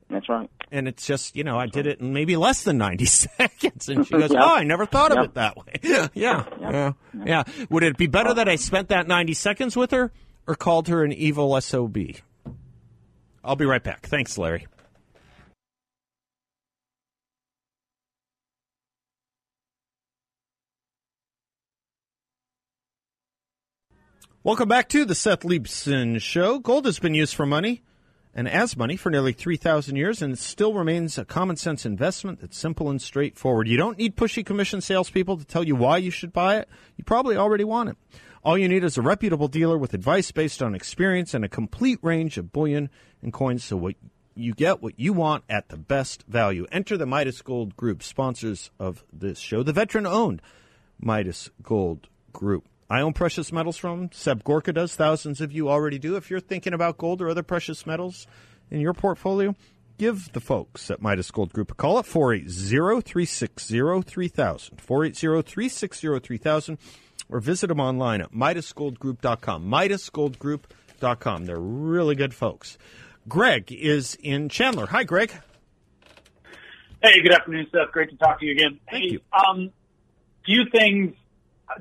That's 0.09 0.29
right. 0.29 0.51
And 0.71 0.89
it's 0.89 1.07
just, 1.07 1.37
you 1.37 1.45
know, 1.45 1.59
I 1.59 1.67
did 1.67 1.87
it 1.87 2.01
in 2.01 2.15
maybe 2.15 2.37
less 2.37 2.65
than 2.65 2.79
90 2.79 3.05
seconds. 3.05 3.89
And 3.89 4.07
she 4.07 4.15
goes, 4.19 4.33
yeah. 4.33 4.43
Oh, 4.43 4.57
I 4.57 4.65
never 4.65 4.87
thought 4.87 5.17
of 5.17 5.23
it 5.23 5.35
that 5.35 5.57
way. 5.59 5.75
yeah. 5.83 6.09
Yeah. 6.15 6.45
yeah. 6.61 6.93
Yeah. 7.25 7.43
Would 7.69 7.83
it 7.83 7.99
be 7.99 8.07
better 8.07 8.33
that 8.33 8.49
I 8.49 8.57
spent 8.57 8.89
that 8.89 9.07
90 9.07 9.35
seconds 9.35 9.77
with 9.77 9.91
her 9.91 10.13
or 10.47 10.55
called 10.55 10.89
her 10.89 11.05
an 11.05 11.13
evil 11.13 11.61
SOB? 11.61 11.99
I'll 13.45 13.57
be 13.57 13.67
right 13.67 13.83
back. 13.83 14.07
Thanks, 14.07 14.39
Larry. 14.39 14.67
Welcome 24.45 24.69
back 24.69 24.91
to 24.91 25.07
the 25.07 25.15
Seth 25.15 25.41
Leibsohn 25.41 26.21
Show. 26.21 26.59
Gold 26.59 26.85
has 26.85 26.99
been 26.99 27.15
used 27.15 27.35
for 27.35 27.47
money 27.47 27.83
and 28.35 28.47
as 28.47 28.77
money 28.77 28.95
for 28.95 29.09
nearly 29.09 29.33
3,000 29.33 29.97
years 29.97 30.21
and 30.21 30.39
still 30.39 30.75
remains 30.75 31.17
a 31.17 31.25
common 31.25 31.57
sense 31.57 31.87
investment 31.87 32.43
that's 32.43 32.59
simple 32.59 32.91
and 32.91 33.01
straightforward. 33.01 33.69
You 33.69 33.79
don't 33.79 33.97
need 33.97 34.17
pushy 34.17 34.45
commission 34.45 34.83
salespeople 34.83 35.39
to 35.39 35.47
tell 35.47 35.65
you 35.65 35.75
why 35.75 35.97
you 35.97 36.11
should 36.11 36.35
buy 36.35 36.59
it. 36.59 36.69
You 36.99 37.05
probably 37.05 37.39
already 37.39 37.65
want 37.65 37.89
it. 37.89 37.97
All 38.45 38.59
you 38.59 38.69
need 38.69 38.85
is 38.85 38.99
a 38.99 39.01
reputable 39.01 39.49
dealer 39.49 39.79
with 39.79 39.95
advice 39.95 40.31
based 40.31 40.63
on 40.63 40.75
experience 40.75 41.33
and 41.33 41.43
a 41.43 41.49
complete 41.49 41.99
range 42.03 42.37
of 42.37 42.53
bullion 42.53 42.91
and 43.23 43.33
coins 43.33 43.65
so 43.65 43.79
what 43.79 43.95
you 44.35 44.53
get 44.53 44.83
what 44.83 45.01
you 45.01 45.15
want 45.15 45.45
at 45.49 45.71
the 45.71 45.79
best 45.79 46.23
value. 46.29 46.67
Enter 46.71 46.99
the 46.99 47.07
Midas 47.07 47.41
Gold 47.41 47.79
Group, 47.79 48.03
sponsors 48.03 48.71
of 48.79 49.05
this 49.11 49.39
show, 49.39 49.63
the 49.63 49.73
veteran 49.73 50.07
owned 50.07 50.43
Midas 51.01 51.49
Gold 51.63 52.09
Group. 52.35 52.69
I 52.95 53.01
own 53.01 53.13
precious 53.13 53.51
metals 53.51 53.77
from 53.77 54.11
Seb 54.13 54.45
Gorka 54.45 54.73
does. 54.73 54.95
Thousands 54.95 55.41
of 55.41 55.51
you 55.51 55.69
already 55.69 55.99
do. 55.99 56.15
If 56.15 56.31
you're 56.31 56.39
thinking 56.39 56.73
about 56.73 56.97
gold 56.97 57.21
or 57.21 57.29
other 57.29 57.43
precious 57.43 57.87
metals 57.87 58.29
in 58.71 58.81
your 58.81 58.95
portfolio, 58.95 59.57
give 59.99 60.33
the 60.33 60.39
folks 60.39 60.93
at 60.93 61.03
Midas 61.03 61.33
Gold 61.33 61.53
Group 61.53 61.73
a 61.73 61.75
call 61.75 61.99
at 61.99 62.05
480-360-3000, 62.05 64.77
480-360-3000, 64.77 66.79
or 67.29 67.41
visit 67.41 67.67
them 67.67 67.81
online 67.81 68.21
at 68.21 68.31
MidasGoldGroup.com, 68.31 69.69
MidasGoldGroup.com. 69.69 71.47
They're 71.47 71.59
really 71.59 72.15
good 72.15 72.33
folks. 72.33 72.79
Greg 73.27 73.73
is 73.73 74.17
in 74.23 74.49
Chandler. 74.49 74.87
Hi, 74.87 75.03
Greg. 75.03 75.33
Hey, 77.03 77.21
good 77.23 77.33
afternoon, 77.33 77.67
Seth. 77.73 77.91
Great 77.91 78.11
to 78.11 78.17
talk 78.19 78.39
to 78.39 78.47
you 78.47 78.53
again. 78.53 78.79
Thank 78.89 79.03
hey, 79.03 79.11
you. 79.11 79.21
Um, 79.33 79.73
few 80.47 80.67
things 80.71 81.17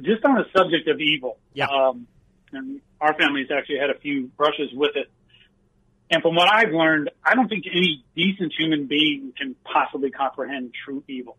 just 0.01 0.23
on 0.25 0.35
the 0.35 0.45
subject 0.55 0.87
of 0.87 0.99
evil. 0.99 1.37
Yeah. 1.53 1.67
Um, 1.67 2.07
and 2.51 2.81
our 3.01 3.13
family's 3.15 3.47
actually 3.51 3.79
had 3.79 3.89
a 3.89 3.99
few 3.99 4.27
brushes 4.37 4.69
with 4.73 4.95
it. 4.95 5.09
And 6.09 6.21
from 6.21 6.35
what 6.35 6.47
I've 6.47 6.71
learned, 6.71 7.09
I 7.23 7.33
don't 7.33 7.47
think 7.47 7.65
any 7.71 8.03
decent 8.15 8.53
human 8.57 8.85
being 8.85 9.33
can 9.37 9.55
possibly 9.63 10.11
comprehend 10.11 10.73
true 10.85 11.03
evil. 11.07 11.37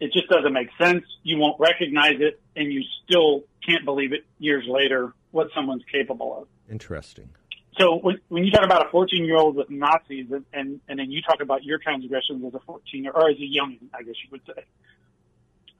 It 0.00 0.12
just 0.12 0.28
doesn't 0.28 0.52
make 0.52 0.68
sense. 0.80 1.04
You 1.22 1.38
won't 1.38 1.58
recognize 1.58 2.20
it, 2.20 2.40
and 2.54 2.72
you 2.72 2.82
still 3.04 3.44
can't 3.66 3.84
believe 3.84 4.12
it 4.12 4.24
years 4.38 4.64
later 4.68 5.12
what 5.30 5.48
someone's 5.54 5.82
capable 5.90 6.42
of. 6.42 6.48
Interesting. 6.70 7.30
So 7.78 7.96
when, 7.96 8.18
when 8.28 8.44
you 8.44 8.50
talk 8.50 8.64
about 8.64 8.86
a 8.86 8.90
14 8.90 9.24
year 9.24 9.36
old 9.36 9.56
with 9.56 9.70
Nazis, 9.70 10.26
and, 10.30 10.44
and, 10.52 10.80
and 10.88 10.98
then 10.98 11.10
you 11.10 11.22
talk 11.22 11.40
about 11.40 11.64
your 11.64 11.78
transgressions 11.78 12.44
as 12.44 12.54
a 12.54 12.60
14 12.60 13.06
or 13.06 13.30
as 13.30 13.36
a 13.36 13.44
young, 13.44 13.76
I 13.94 14.02
guess 14.02 14.14
you 14.22 14.30
would 14.32 14.42
say, 14.46 14.64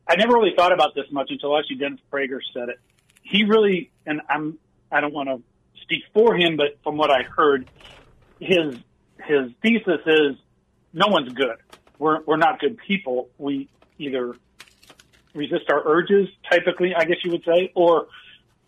I 0.08 0.16
never 0.16 0.32
really 0.32 0.54
thought 0.56 0.72
about 0.72 0.94
this 0.94 1.04
much 1.10 1.30
until 1.30 1.56
actually 1.58 1.76
Dennis 1.76 2.00
Prager 2.10 2.40
said 2.54 2.70
it. 2.70 2.80
He 3.22 3.44
really, 3.44 3.90
and 4.06 4.22
I'm, 4.28 4.58
I 4.90 5.00
don't 5.00 5.12
want 5.12 5.28
to 5.28 5.42
speak 5.82 6.02
for 6.14 6.34
him, 6.34 6.56
but 6.56 6.78
from 6.82 6.96
what 6.96 7.10
I 7.10 7.22
heard, 7.22 7.70
his 8.40 8.76
his 9.26 9.50
thesis 9.62 10.00
is 10.06 10.36
no 10.92 11.08
one's 11.08 11.32
good. 11.34 11.56
We're 11.98 12.22
we're 12.22 12.36
not 12.36 12.60
good 12.60 12.78
people. 12.86 13.28
We 13.36 13.68
either 13.98 14.34
resist 15.34 15.70
our 15.70 15.82
urges, 15.86 16.28
typically, 16.50 16.94
I 16.94 17.04
guess 17.04 17.18
you 17.24 17.32
would 17.32 17.44
say, 17.44 17.72
or 17.74 18.06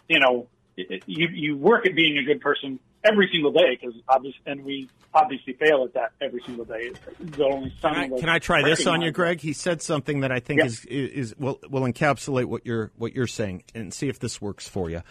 you 0.09 0.19
know, 0.19 0.49
you 0.77 1.29
you 1.29 1.57
work 1.57 1.87
at 1.87 1.95
being 1.95 2.19
a 2.19 2.25
good 2.25 2.41
person 2.41 2.81
every 3.05 3.29
single 3.33 3.53
day 3.53 3.79
because 3.81 3.95
obviously, 4.09 4.41
and 4.47 4.65
we 4.65 4.89
obviously 5.15 5.55
fail 5.55 5.85
at 5.85 5.95
that 5.95 6.13
every 6.21 6.43
single 6.45 6.65
day. 6.65 6.93
The 7.19 7.45
only 7.45 7.75
can 7.81 7.95
I, 7.95 8.09
can 8.09 8.29
I 8.29 8.39
try 8.39 8.63
this 8.63 8.87
on 8.87 9.01
you, 9.03 9.11
Greg? 9.11 9.41
He 9.41 9.53
said 9.53 9.83
something 9.83 10.21
that 10.21 10.33
I 10.33 10.41
think 10.41 10.65
is, 10.65 10.85
is 10.87 11.31
is 11.31 11.37
will 11.37 11.59
will 11.69 11.83
encapsulate 11.83 12.47
what 12.47 12.67
you're 12.67 12.91
what 12.97 13.15
you're 13.15 13.27
saying, 13.27 13.65
and 13.75 13.93
see 13.93 14.09
if 14.09 14.19
this 14.19 14.41
works 14.41 14.69
for 14.69 14.91
you. 14.91 15.03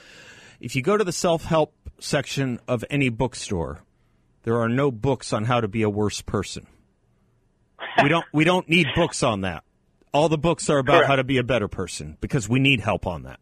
If 0.60 0.76
you 0.76 0.82
go 0.82 0.98
to 0.98 1.04
the 1.04 1.12
self 1.12 1.46
help 1.46 1.74
section 2.00 2.60
of 2.68 2.84
any 2.90 3.10
bookstore, 3.10 3.84
there 4.44 4.60
are 4.60 4.70
no 4.70 4.92
books 4.92 5.34
on 5.34 5.46
how 5.46 5.62
to 5.62 5.68
be 5.68 5.82
a 5.82 5.90
worse 5.90 6.22
person. 6.22 6.68
we 8.02 8.10
don't 8.10 8.26
we 8.34 8.44
don't 8.44 8.68
need 8.70 8.88
books 8.96 9.24
on 9.24 9.42
that. 9.42 9.64
All 10.12 10.28
the 10.28 10.38
books 10.38 10.70
are 10.70 10.80
about 10.80 10.94
Correct. 10.94 11.08
how 11.08 11.16
to 11.18 11.24
be 11.24 11.38
a 11.38 11.44
better 11.44 11.68
person 11.68 12.18
because 12.20 12.50
we 12.50 12.60
need 12.60 12.82
help 12.82 13.06
on 13.06 13.24
that. 13.24 13.40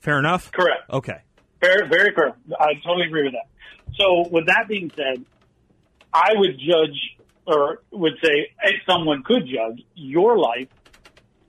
Fair 0.00 0.18
enough. 0.18 0.52
Correct. 0.52 0.82
Okay. 0.90 1.22
Very 1.64 1.88
very 1.88 2.14
fair. 2.14 2.36
I 2.60 2.74
totally 2.84 3.06
agree 3.06 3.24
with 3.24 3.32
that. 3.32 3.48
So, 3.96 4.28
with 4.30 4.46
that 4.46 4.68
being 4.68 4.90
said, 4.94 5.24
I 6.12 6.32
would 6.34 6.58
judge 6.58 7.16
or 7.46 7.82
would 7.90 8.14
say 8.22 8.50
if 8.64 8.82
someone 8.86 9.22
could 9.22 9.46
judge 9.46 9.82
your 9.94 10.38
life 10.38 10.68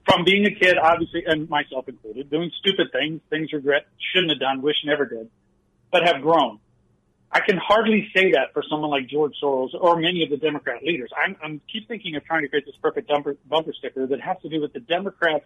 from 0.06 0.24
being 0.24 0.46
a 0.46 0.52
kid, 0.52 0.78
obviously, 0.78 1.24
and 1.26 1.50
myself 1.50 1.90
included, 1.90 2.30
doing 2.30 2.50
stupid 2.60 2.88
things, 2.94 3.22
things 3.30 3.52
regret, 3.52 3.88
shouldn't 4.14 4.32
have 4.32 4.40
done, 4.40 4.62
wish 4.62 4.76
never 4.86 5.06
did, 5.06 5.30
but 5.92 6.04
have 6.06 6.22
grown. 6.22 6.60
I 7.32 7.42
can 7.42 7.58
hardly 7.58 8.08
say 8.16 8.32
that 8.32 8.54
for 8.54 8.64
someone 8.70 8.92
like 8.92 9.08
George 9.08 9.34
Soros 9.44 9.74
or 9.74 10.00
many 10.00 10.24
of 10.24 10.30
the 10.30 10.38
Democrat 10.38 10.84
leaders. 10.84 11.10
I'm, 11.18 11.36
I'm 11.44 11.62
keep 11.72 11.90
thinking 11.90 12.16
of 12.16 12.24
trying 12.24 12.44
to 12.44 12.48
create 12.48 12.66
this 12.66 12.76
perfect 12.82 13.10
bumper, 13.10 13.36
bumper 13.50 13.74
sticker 13.78 14.08
that 14.08 14.22
has 14.22 14.38
to 14.44 14.50
do 14.50 14.62
with 14.62 14.72
the 14.72 14.80
Democrat 14.80 15.44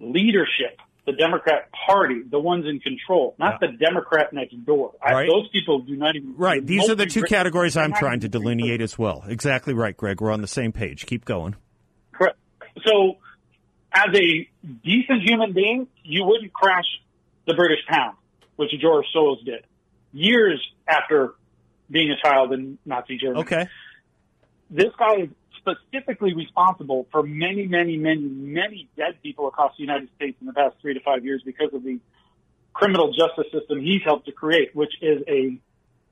leadership 0.00 0.80
the 1.06 1.12
Democrat 1.12 1.70
Party, 1.86 2.22
the 2.28 2.38
ones 2.38 2.66
in 2.66 2.80
control, 2.80 3.36
not 3.38 3.58
yeah. 3.62 3.68
the 3.68 3.76
Democrat 3.76 4.32
next 4.32 4.54
door. 4.66 4.92
Right. 5.02 5.24
I, 5.24 5.26
those 5.26 5.48
people 5.50 5.80
do 5.80 5.96
not 5.96 6.16
even. 6.16 6.34
Right. 6.36 6.64
These 6.66 6.90
are 6.90 6.96
the 6.96 7.06
two 7.06 7.22
categories 7.22 7.76
I'm 7.76 7.92
trying 7.92 8.20
to 8.20 8.28
delineate 8.28 8.80
as 8.80 8.98
well. 8.98 9.24
Exactly 9.26 9.72
right, 9.72 9.96
Greg. 9.96 10.20
We're 10.20 10.32
on 10.32 10.42
the 10.42 10.48
same 10.48 10.72
page. 10.72 11.06
Keep 11.06 11.24
going. 11.24 11.54
Correct. 12.12 12.36
So, 12.84 13.18
as 13.92 14.08
a 14.14 14.48
decent 14.84 15.22
human 15.22 15.52
being, 15.52 15.86
you 16.02 16.24
wouldn't 16.24 16.52
crash 16.52 16.84
the 17.46 17.54
British 17.54 17.86
pound, 17.88 18.16
which 18.56 18.70
George 18.80 19.06
Soros 19.14 19.44
did 19.44 19.64
years 20.12 20.60
after 20.88 21.34
being 21.88 22.10
a 22.10 22.16
child 22.20 22.52
in 22.52 22.78
Nazi 22.84 23.16
Germany. 23.16 23.40
Okay. 23.42 23.68
This 24.70 24.92
guy 24.98 25.22
is 25.22 25.28
specifically 25.66 26.34
responsible 26.34 27.06
for 27.10 27.22
many, 27.22 27.66
many, 27.66 27.96
many, 27.96 28.22
many 28.22 28.88
dead 28.96 29.20
people 29.22 29.48
across 29.48 29.72
the 29.76 29.82
United 29.82 30.08
States 30.16 30.36
in 30.40 30.46
the 30.46 30.52
past 30.52 30.76
three 30.80 30.94
to 30.94 31.00
five 31.00 31.24
years 31.24 31.42
because 31.44 31.72
of 31.72 31.82
the 31.82 31.98
criminal 32.72 33.12
justice 33.12 33.50
system 33.52 33.80
he's 33.80 34.02
helped 34.04 34.26
to 34.26 34.32
create, 34.32 34.74
which 34.74 34.92
is 35.00 35.22
a 35.28 35.58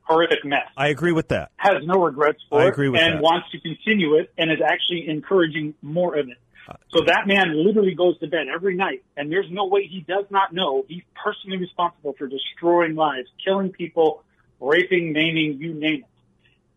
horrific 0.02 0.44
mess. 0.44 0.66
I 0.76 0.88
agree 0.88 1.12
with 1.12 1.28
that. 1.28 1.50
Has 1.56 1.84
no 1.84 2.02
regrets 2.02 2.40
for 2.48 2.60
I 2.60 2.66
agree 2.66 2.88
with 2.88 3.00
it 3.00 3.04
and 3.04 3.16
that. 3.16 3.22
wants 3.22 3.50
to 3.52 3.60
continue 3.60 4.16
it 4.16 4.32
and 4.36 4.50
is 4.50 4.58
actually 4.64 5.08
encouraging 5.08 5.74
more 5.82 6.16
of 6.16 6.28
it. 6.28 6.38
Uh, 6.68 6.74
so 6.90 7.04
that 7.04 7.26
man 7.26 7.54
literally 7.54 7.94
goes 7.94 8.18
to 8.20 8.26
bed 8.26 8.46
every 8.52 8.74
night, 8.74 9.04
and 9.18 9.30
there's 9.30 9.50
no 9.50 9.66
way 9.66 9.86
he 9.86 10.00
does 10.00 10.24
not 10.30 10.52
know 10.52 10.84
he's 10.88 11.02
personally 11.22 11.58
responsible 11.58 12.14
for 12.16 12.26
destroying 12.26 12.94
lives, 12.94 13.28
killing 13.44 13.70
people, 13.70 14.22
raping, 14.60 15.12
maiming, 15.12 15.58
you 15.60 15.74
name 15.74 16.00
it. 16.00 16.04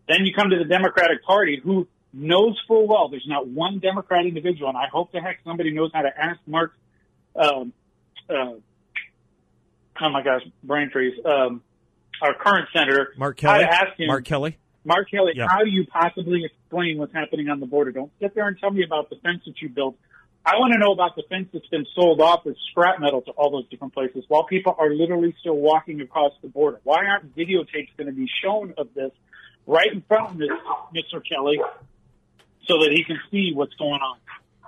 Then 0.06 0.26
you 0.26 0.34
come 0.34 0.50
to 0.50 0.58
the 0.58 0.64
Democratic 0.64 1.22
Party, 1.22 1.60
who 1.62 1.86
knows 2.12 2.58
full 2.66 2.86
well 2.88 3.08
there's 3.08 3.26
not 3.26 3.46
one 3.46 3.78
Democrat 3.78 4.24
individual, 4.26 4.68
and 4.68 4.78
I 4.78 4.86
hope 4.92 5.12
the 5.12 5.20
heck 5.20 5.38
somebody 5.44 5.72
knows 5.72 5.90
how 5.92 6.02
to 6.02 6.10
ask 6.16 6.38
Mark 6.46 6.72
um, 7.36 7.72
uh, 8.28 8.34
oh 10.00 10.10
my 10.10 10.22
gosh, 10.22 10.42
brain 10.62 10.90
freeze. 10.92 11.14
Um, 11.24 11.62
our 12.22 12.34
current 12.34 12.68
senator, 12.72 13.14
Mark 13.16 13.36
Kelly. 13.36 13.64
Him, 13.96 14.08
Mark 14.08 14.24
Kelly. 14.24 14.58
Mark 14.84 15.10
Kelly, 15.10 15.32
Yeah. 15.36 15.46
how 15.48 15.58
do 15.62 15.70
you 15.70 15.86
possibly 15.86 16.44
explain 16.44 16.98
what's 16.98 17.12
happening 17.12 17.48
on 17.48 17.60
the 17.60 17.66
border? 17.66 17.92
Don't 17.92 18.10
sit 18.20 18.34
there 18.34 18.48
and 18.48 18.58
tell 18.58 18.70
me 18.70 18.84
about 18.84 19.10
the 19.10 19.16
fence 19.16 19.42
that 19.46 19.60
you 19.60 19.68
built. 19.68 19.96
I 20.44 20.56
want 20.56 20.72
to 20.72 20.78
know 20.78 20.92
about 20.92 21.14
the 21.14 21.24
fence 21.28 21.48
that's 21.52 21.66
been 21.66 21.84
sold 21.94 22.20
off 22.20 22.46
as 22.46 22.54
scrap 22.70 23.00
metal 23.00 23.20
to 23.22 23.32
all 23.32 23.50
those 23.50 23.68
different 23.68 23.92
places 23.92 24.24
while 24.28 24.44
people 24.44 24.74
are 24.78 24.88
literally 24.88 25.34
still 25.40 25.56
walking 25.56 26.00
across 26.00 26.32
the 26.42 26.48
border. 26.48 26.80
Why 26.84 27.04
aren't 27.04 27.36
videotapes 27.36 27.90
going 27.98 28.06
to 28.06 28.12
be 28.12 28.28
shown 28.42 28.72
of 28.78 28.88
this 28.94 29.10
right 29.66 29.92
in 29.92 30.00
front 30.08 30.30
of 30.30 30.38
this, 30.38 30.48
Mr. 30.94 31.20
Kelly 31.28 31.60
so 32.68 32.78
that 32.78 32.92
he 32.92 33.02
can 33.04 33.18
see 33.30 33.52
what's 33.54 33.74
going 33.74 34.00
on? 34.00 34.18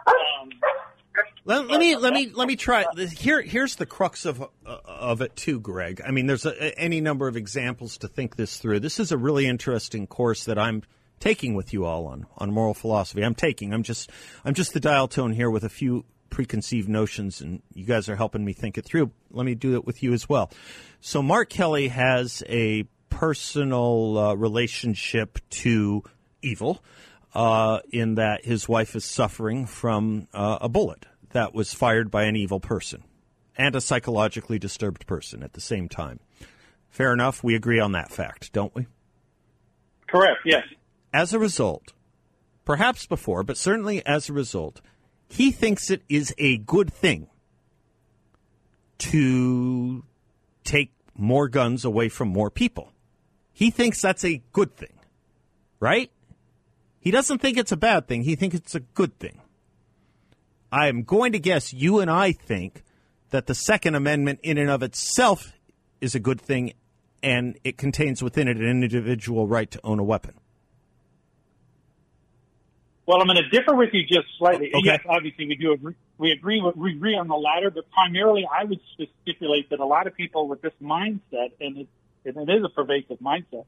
Um, 0.07 0.51
Let, 1.45 1.69
let 1.69 1.81
me 1.81 1.97
let 1.97 2.13
me 2.13 2.31
let 2.35 2.49
me 2.49 2.57
try. 2.57 2.85
Here 3.17 3.41
here's 3.41 3.77
the 3.77 3.87
crux 3.87 4.25
of 4.25 4.43
uh, 4.43 4.47
of 4.65 5.21
it 5.21 5.37
too, 5.37 5.61
Greg. 5.61 6.01
I 6.07 6.11
mean, 6.11 6.27
there's 6.27 6.47
a, 6.47 6.79
any 6.79 7.01
number 7.01 7.29
of 7.29 7.37
examples 7.37 7.99
to 7.99 8.09
think 8.09 8.37
this 8.37 8.59
through. 8.59 8.81
This 8.81 9.01
is 9.01 9.13
a 9.13 9.19
really 9.19 9.47
interesting 9.47 10.07
course 10.07 10.45
that 10.45 10.59
I'm 10.59 10.83
taking 11.19 11.55
with 11.55 11.73
you 11.73 11.85
all 11.85 12.07
on 12.07 12.27
on 12.39 12.53
moral 12.53 12.75
philosophy. 12.75 13.23
I'm 13.23 13.35
taking. 13.35 13.73
I'm 13.73 13.83
just 13.83 14.11
I'm 14.45 14.55
just 14.55 14.73
the 14.75 14.81
dial 14.81 15.09
tone 15.09 15.33
here 15.33 15.51
with 15.51 15.65
a 15.65 15.69
few 15.69 16.05
preconceived 16.29 16.89
notions, 16.89 17.41
and 17.41 17.63
you 17.75 17.85
guys 17.85 18.09
are 18.09 18.17
helping 18.17 18.45
me 18.45 18.53
think 18.53 18.79
it 18.79 18.85
through. 18.85 19.11
Let 19.31 19.45
me 19.45 19.55
do 19.55 19.75
it 19.75 19.85
with 19.85 20.03
you 20.03 20.13
as 20.13 20.29
well. 20.29 20.51
So, 21.01 21.23
Mark 21.23 21.49
Kelly 21.51 21.89
has 21.89 22.43
a 22.49 22.85
personal 23.09 24.19
uh, 24.19 24.35
relationship 24.35 25.39
to 25.51 26.03
evil. 26.43 26.83
Uh, 27.33 27.79
in 27.93 28.17
that 28.17 28.45
his 28.45 28.69
wife 28.69 28.97
is 28.97 29.05
suffering 29.05 29.65
from 29.65 30.27
uh, 30.35 30.59
a 30.61 30.69
bullet 30.69 31.07
that 31.31 31.55
was 31.55 31.73
fired 31.73 32.11
by 32.11 32.25
an 32.25 32.35
evil 32.35 32.59
person 32.59 33.05
and 33.57 33.77
a 33.77 33.81
psychologically 33.81 34.59
disturbed 34.59 35.07
person 35.07 35.43
at 35.45 35.53
the 35.53 35.61
same 35.61 35.89
time. 35.89 36.19
Fair 36.89 37.13
enough. 37.13 37.45
We 37.45 37.55
agree 37.55 37.79
on 37.79 37.93
that 37.93 38.11
fact, 38.11 38.53
don't 38.53 38.75
we? 38.75 38.87
correct, 40.11 40.41
yes. 40.45 40.65
As 41.13 41.33
a 41.33 41.39
result, 41.39 41.93
perhaps 42.65 43.07
before, 43.07 43.43
but 43.43 43.57
certainly 43.57 44.05
as 44.05 44.29
a 44.29 44.33
result, 44.33 44.81
he 45.29 45.51
thinks 45.51 45.91
it 45.91 46.03
is 46.09 46.35
a 46.39 46.59
good 46.59 46.93
thing 46.93 47.29
to 48.99 50.05
take 50.65 50.93
more 51.17 51.49
guns 51.49 51.85
away 51.85 52.09
from 52.09 52.29
more 52.29 52.51
people. 52.51 52.93
He 53.53 53.71
thinks 53.71 54.03
that's 54.03 54.25
a 54.25 54.43
good 54.53 54.75
thing, 54.75 54.99
right? 55.79 56.11
He 57.01 57.11
doesn't 57.11 57.39
think 57.39 57.57
it's 57.57 57.73
a 57.73 57.77
bad 57.77 58.07
thing. 58.07 58.23
He 58.23 58.37
thinks 58.37 58.55
it's 58.55 58.75
a 58.75 58.81
good 58.81 59.19
thing. 59.19 59.41
I 60.71 60.89
am 60.89 61.03
going 61.03 61.33
to 61.33 61.39
guess 61.39 61.73
you 61.73 61.99
and 62.01 62.11
I 62.11 62.33
think 62.33 62.85
that 63.31 63.47
the 63.47 63.55
Second 63.55 63.95
Amendment, 63.95 64.41
in 64.43 64.59
and 64.59 64.71
of 64.71 64.83
itself, 64.83 65.53
is 66.01 66.15
a 66.15 66.21
good 66.21 66.41
thing 66.41 66.75
and 67.23 67.59
it 67.65 67.77
contains 67.77 68.23
within 68.23 68.49
it 68.49 68.57
an 68.57 68.65
individual 68.65 69.47
right 69.47 69.71
to 69.71 69.81
own 69.85 69.99
a 69.99 70.05
weapon. 70.05 70.35
Well, 73.07 73.21
I'm 73.21 73.27
going 73.27 73.43
to 73.43 73.49
differ 73.49 73.75
with 73.75 73.91
you 73.93 74.03
just 74.07 74.29
slightly. 74.39 74.69
Okay. 74.69 74.81
Yes, 74.85 75.01
obviously 75.09 75.47
we 75.47 75.57
do 75.57 75.73
agree. 75.73 75.95
We 76.17 76.31
agree. 76.31 76.63
We 76.77 76.93
agree 76.93 77.17
on 77.17 77.29
the 77.29 77.35
latter, 77.35 77.71
but 77.71 77.91
primarily, 77.91 78.47
I 78.47 78.65
would 78.65 78.79
stipulate 79.23 79.71
that 79.71 79.81
a 79.81 79.85
lot 79.85 80.07
of 80.07 80.15
people 80.15 80.47
with 80.47 80.63
this 80.63 80.73
mindset, 80.81 81.51
and 81.61 81.79
it, 81.79 81.89
and 82.25 82.49
it 82.49 82.53
is 82.53 82.65
a 82.65 82.69
pervasive 82.69 83.19
mindset, 83.19 83.65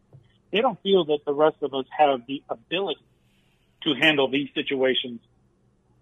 they 0.53 0.61
don't 0.61 0.81
feel 0.83 1.07
that 1.07 1.25
the 1.27 1.35
rest 1.35 1.57
of 1.63 1.75
us 1.75 1.87
have 1.99 2.21
the 2.29 2.43
ability 2.49 3.01
to 3.85 3.95
handle 3.95 4.29
these 4.29 4.49
situations, 4.55 5.21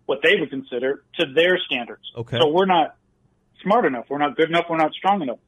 what 0.07 0.21
they 0.23 0.37
would 0.39 0.51
consider 0.51 1.03
to 1.19 1.27
their 1.35 1.59
standards. 1.59 2.03
Okay. 2.17 2.39
So 2.39 2.49
we're 2.49 2.67
not 2.67 2.97
smart 3.63 3.85
enough. 3.85 4.07
We're 4.09 4.19
not 4.19 4.37
good 4.37 4.49
enough. 4.49 4.67
We're 4.69 4.79
not 4.79 4.93
strong 4.93 5.23
enough. 5.23 5.39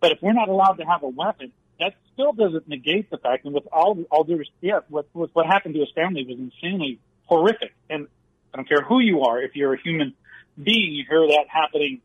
But 0.00 0.12
if 0.12 0.18
we're 0.22 0.32
not 0.32 0.48
allowed 0.48 0.74
to 0.74 0.84
have 0.84 1.02
a 1.02 1.08
weapon, 1.08 1.52
that 1.78 1.94
still 2.12 2.32
doesn't 2.32 2.68
negate 2.68 3.10
the 3.10 3.18
fact. 3.18 3.44
And 3.44 3.54
with 3.54 3.64
all 3.72 3.98
all 4.10 4.24
due 4.24 4.36
respect, 4.36 4.58
yeah, 4.62 4.80
what 4.88 5.06
what 5.12 5.30
what 5.32 5.46
happened 5.46 5.74
to 5.74 5.80
his 5.80 5.90
family 5.94 6.24
was 6.26 6.38
insanely 6.38 6.98
horrific. 7.26 7.72
And 7.88 8.08
I 8.52 8.56
don't 8.56 8.68
care 8.68 8.82
who 8.82 9.00
you 9.00 9.22
are, 9.22 9.40
if 9.40 9.54
you're 9.54 9.74
a 9.74 9.80
human 9.80 10.14
being, 10.62 10.92
you 10.92 11.04
hear 11.08 11.26
that 11.28 11.44
happening. 11.48 12.00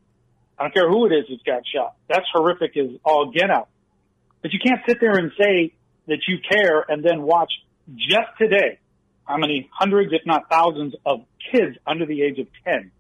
I 0.58 0.64
don't 0.64 0.74
care 0.74 0.90
who 0.90 1.06
it 1.06 1.12
is 1.12 1.26
that's 1.30 1.42
got 1.44 1.64
shot. 1.68 1.96
That's 2.08 2.26
horrific 2.32 2.78
as 2.78 2.92
all 3.04 3.32
get 3.32 3.50
out. 3.50 3.68
But 4.42 4.54
you 4.54 4.60
can't 4.64 4.82
sit 4.88 5.00
there 5.02 5.18
and 5.18 5.32
say 5.38 5.74
that 6.08 6.20
you 6.28 6.38
care 6.50 6.86
and 6.88 7.04
then 7.04 7.24
watch 7.24 7.52
just 7.98 8.30
today 8.38 8.80
how 9.26 9.38
many 9.38 9.70
hundreds, 9.72 10.14
if 10.14 10.26
not 10.26 10.50
thousands, 10.50 10.96
of 11.06 11.26
kids 11.52 11.78
under 11.86 12.06
the 12.06 12.22
age 12.22 12.40
of 12.40 12.48
10 12.64 12.92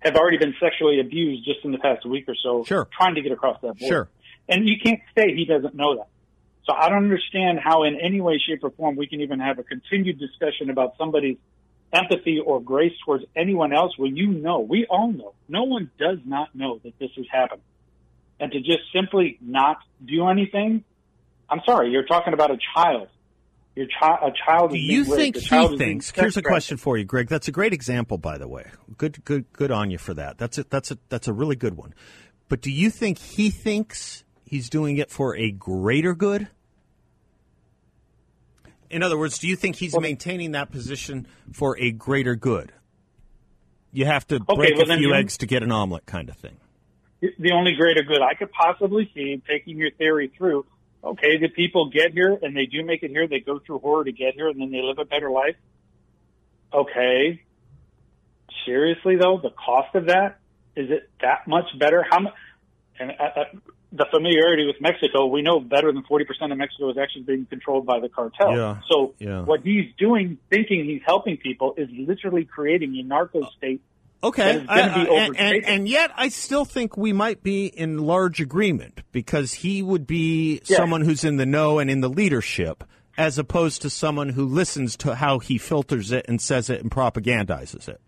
have 0.00 0.16
already 0.16 0.36
been 0.38 0.54
sexually 0.60 1.00
abused 1.00 1.44
just 1.44 1.64
in 1.64 1.72
the 1.72 1.78
past 1.78 2.04
week 2.04 2.24
or 2.28 2.34
so, 2.34 2.64
Sure. 2.64 2.86
trying 2.96 3.14
to 3.14 3.22
get 3.22 3.32
across 3.32 3.60
that 3.62 3.78
border. 3.78 3.86
Sure. 3.86 4.08
And 4.48 4.68
you 4.68 4.76
can't 4.82 5.00
say 5.16 5.34
he 5.34 5.46
doesn't 5.46 5.74
know 5.74 5.96
that. 5.96 6.08
So 6.66 6.74
I 6.74 6.88
don't 6.88 7.04
understand 7.04 7.58
how 7.62 7.84
in 7.84 7.98
any 8.00 8.20
way, 8.20 8.38
shape, 8.38 8.64
or 8.64 8.70
form 8.70 8.96
we 8.96 9.06
can 9.06 9.20
even 9.20 9.40
have 9.40 9.58
a 9.58 9.62
continued 9.62 10.18
discussion 10.18 10.70
about 10.70 10.96
somebody's 10.98 11.36
empathy 11.92 12.40
or 12.44 12.60
grace 12.60 12.92
towards 13.04 13.24
anyone 13.36 13.72
else 13.72 13.96
when 13.96 14.16
you 14.16 14.28
know, 14.28 14.60
we 14.60 14.86
all 14.88 15.12
know, 15.12 15.34
no 15.48 15.62
one 15.64 15.90
does 15.98 16.18
not 16.24 16.54
know 16.54 16.80
that 16.82 16.98
this 16.98 17.10
is 17.16 17.26
happening. 17.30 17.64
And 18.40 18.50
to 18.52 18.58
just 18.60 18.80
simply 18.92 19.38
not 19.40 19.78
do 20.04 20.26
anything, 20.28 20.84
I'm 21.48 21.60
sorry, 21.64 21.90
you're 21.90 22.04
talking 22.06 22.32
about 22.34 22.50
a 22.50 22.58
child. 22.74 23.08
Your 23.76 23.86
child, 23.86 24.18
a 24.22 24.32
child 24.46 24.72
is 24.72 24.78
you 24.78 25.04
think. 25.04 25.36
He 25.36 25.76
thinks? 25.76 26.12
Here's 26.12 26.36
a 26.36 26.42
question 26.42 26.76
for 26.76 26.96
you, 26.96 27.04
Greg. 27.04 27.28
That's 27.28 27.48
a 27.48 27.52
great 27.52 27.72
example, 27.72 28.18
by 28.18 28.38
the 28.38 28.46
way. 28.46 28.70
Good, 28.96 29.24
good, 29.24 29.52
good 29.52 29.72
on 29.72 29.90
you 29.90 29.98
for 29.98 30.14
that. 30.14 30.38
That's 30.38 30.58
a, 30.58 30.64
that's 30.64 30.92
a, 30.92 30.98
that's 31.08 31.26
a 31.26 31.32
really 31.32 31.56
good 31.56 31.76
one. 31.76 31.92
But 32.48 32.60
do 32.60 32.70
you 32.70 32.90
think 32.90 33.18
he 33.18 33.50
thinks 33.50 34.22
he's 34.44 34.68
doing 34.68 34.98
it 34.98 35.10
for 35.10 35.36
a 35.36 35.50
greater 35.50 36.14
good? 36.14 36.46
In 38.90 39.02
other 39.02 39.18
words, 39.18 39.38
do 39.38 39.48
you 39.48 39.56
think 39.56 39.74
he's 39.74 39.98
maintaining 39.98 40.52
that 40.52 40.70
position 40.70 41.26
for 41.52 41.76
a 41.80 41.90
greater 41.90 42.36
good? 42.36 42.72
You 43.90 44.06
have 44.06 44.24
to 44.28 44.38
break 44.38 44.76
well, 44.76 44.90
a 44.90 44.98
few 44.98 45.14
eggs 45.14 45.38
to 45.38 45.46
get 45.46 45.64
an 45.64 45.72
omelet, 45.72 46.06
kind 46.06 46.28
of 46.28 46.36
thing. 46.36 46.56
the 47.20 47.52
only 47.52 47.72
greater 47.74 48.02
good 48.04 48.20
I 48.22 48.34
could 48.34 48.52
possibly 48.52 49.10
see, 49.14 49.42
taking 49.48 49.78
your 49.78 49.90
theory 49.92 50.32
through, 50.36 50.64
okay, 51.04 51.38
the 51.38 51.48
people 51.48 51.90
get 51.90 52.12
here 52.12 52.38
and 52.40 52.56
they 52.56 52.66
do 52.66 52.84
make 52.84 53.02
it 53.02 53.10
here, 53.10 53.26
they 53.28 53.40
go 53.40 53.58
through 53.58 53.78
horror 53.78 54.04
to 54.04 54.12
get 54.12 54.34
here 54.34 54.48
and 54.48 54.60
then 54.60 54.70
they 54.70 54.82
live 54.82 54.98
a 54.98 55.04
better 55.04 55.30
life. 55.30 55.56
Okay. 56.72 57.42
Seriously 58.66 59.16
though, 59.16 59.38
the 59.42 59.50
cost 59.50 59.94
of 59.94 60.06
that, 60.06 60.38
is 60.76 60.90
it 60.90 61.08
that 61.20 61.46
much 61.46 61.66
better? 61.78 62.04
How 62.08 62.20
much, 62.20 62.34
and 62.98 63.12
uh, 63.12 63.40
uh, 63.40 63.44
the 63.92 64.06
familiarity 64.10 64.66
with 64.66 64.80
Mexico, 64.80 65.26
we 65.26 65.42
know 65.42 65.60
better 65.60 65.92
than 65.92 66.02
40% 66.02 66.50
of 66.50 66.58
Mexico 66.58 66.90
is 66.90 66.98
actually 66.98 67.22
being 67.22 67.46
controlled 67.46 67.86
by 67.86 68.00
the 68.00 68.08
cartel. 68.08 68.56
Yeah, 68.56 68.80
So 68.90 69.14
yeah. 69.18 69.42
what 69.42 69.60
he's 69.60 69.92
doing, 69.98 70.38
thinking 70.50 70.84
he's 70.84 71.02
helping 71.06 71.36
people, 71.36 71.74
is 71.76 71.88
literally 71.92 72.44
creating 72.44 72.96
a 72.98 73.02
narco 73.02 73.42
state 73.56 73.80
Okay, 74.24 74.42
that 74.42 74.60
is 74.62 74.66
gonna 74.66 74.80
I- 74.92 75.04
be 75.04 75.10
I- 75.10 75.14
and, 75.24 75.36
and, 75.36 75.64
and 75.64 75.88
yet 75.88 76.10
I 76.16 76.28
still 76.28 76.64
think 76.64 76.96
we 76.96 77.12
might 77.12 77.42
be 77.42 77.66
in 77.66 77.98
large 77.98 78.40
agreement 78.40 79.02
because 79.12 79.52
he 79.52 79.82
would 79.82 80.06
be 80.06 80.60
Yeah. 80.66 80.76
someone 80.78 81.02
who's 81.02 81.24
in 81.24 81.36
the 81.36 81.46
know 81.46 81.78
and 81.78 81.90
in 81.90 82.00
the 82.00 82.08
leadership, 82.08 82.84
as 83.16 83.38
opposed 83.38 83.82
to 83.82 83.90
someone 83.90 84.30
who 84.30 84.44
listens 84.46 84.96
to 84.98 85.14
how 85.14 85.38
he 85.38 85.58
filters 85.58 86.10
it 86.10 86.24
and 86.28 86.40
says 86.40 86.70
it 86.70 86.80
and 86.80 86.90
propagandizes 86.90 87.88
it. 87.88 88.00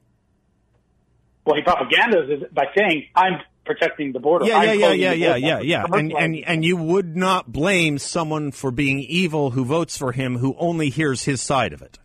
Well, 1.44 1.55
he 1.57 1.62
propagandizes 1.62 2.42
it 2.42 2.55
by 2.55 2.64
saying, 2.76 3.05
"I'm 3.14 3.40
protecting 3.64 4.12
the 4.12 4.18
border." 4.18 4.46
Yeah, 4.46 4.62
yeah, 4.64 4.72
yeah, 4.72 4.92
yeah, 4.92 5.12
yeah, 5.12 5.37
yeah, 5.37 5.61
yeah. 5.61 5.85
And 5.92 6.12
and 6.12 6.37
and 6.44 6.64
you 6.64 6.76
would 6.76 7.16
not 7.16 7.52
blame 7.52 7.98
someone 7.98 8.50
for 8.50 8.70
being 8.72 8.98
evil 9.00 9.50
who 9.50 9.64
votes 9.64 9.96
for 9.96 10.11
him 10.12 10.38
who 10.38 10.57
only 10.59 10.88
hears 10.90 11.22
his 11.24 11.40
side 11.40 11.72
of 11.72 11.83
it. 11.83 11.98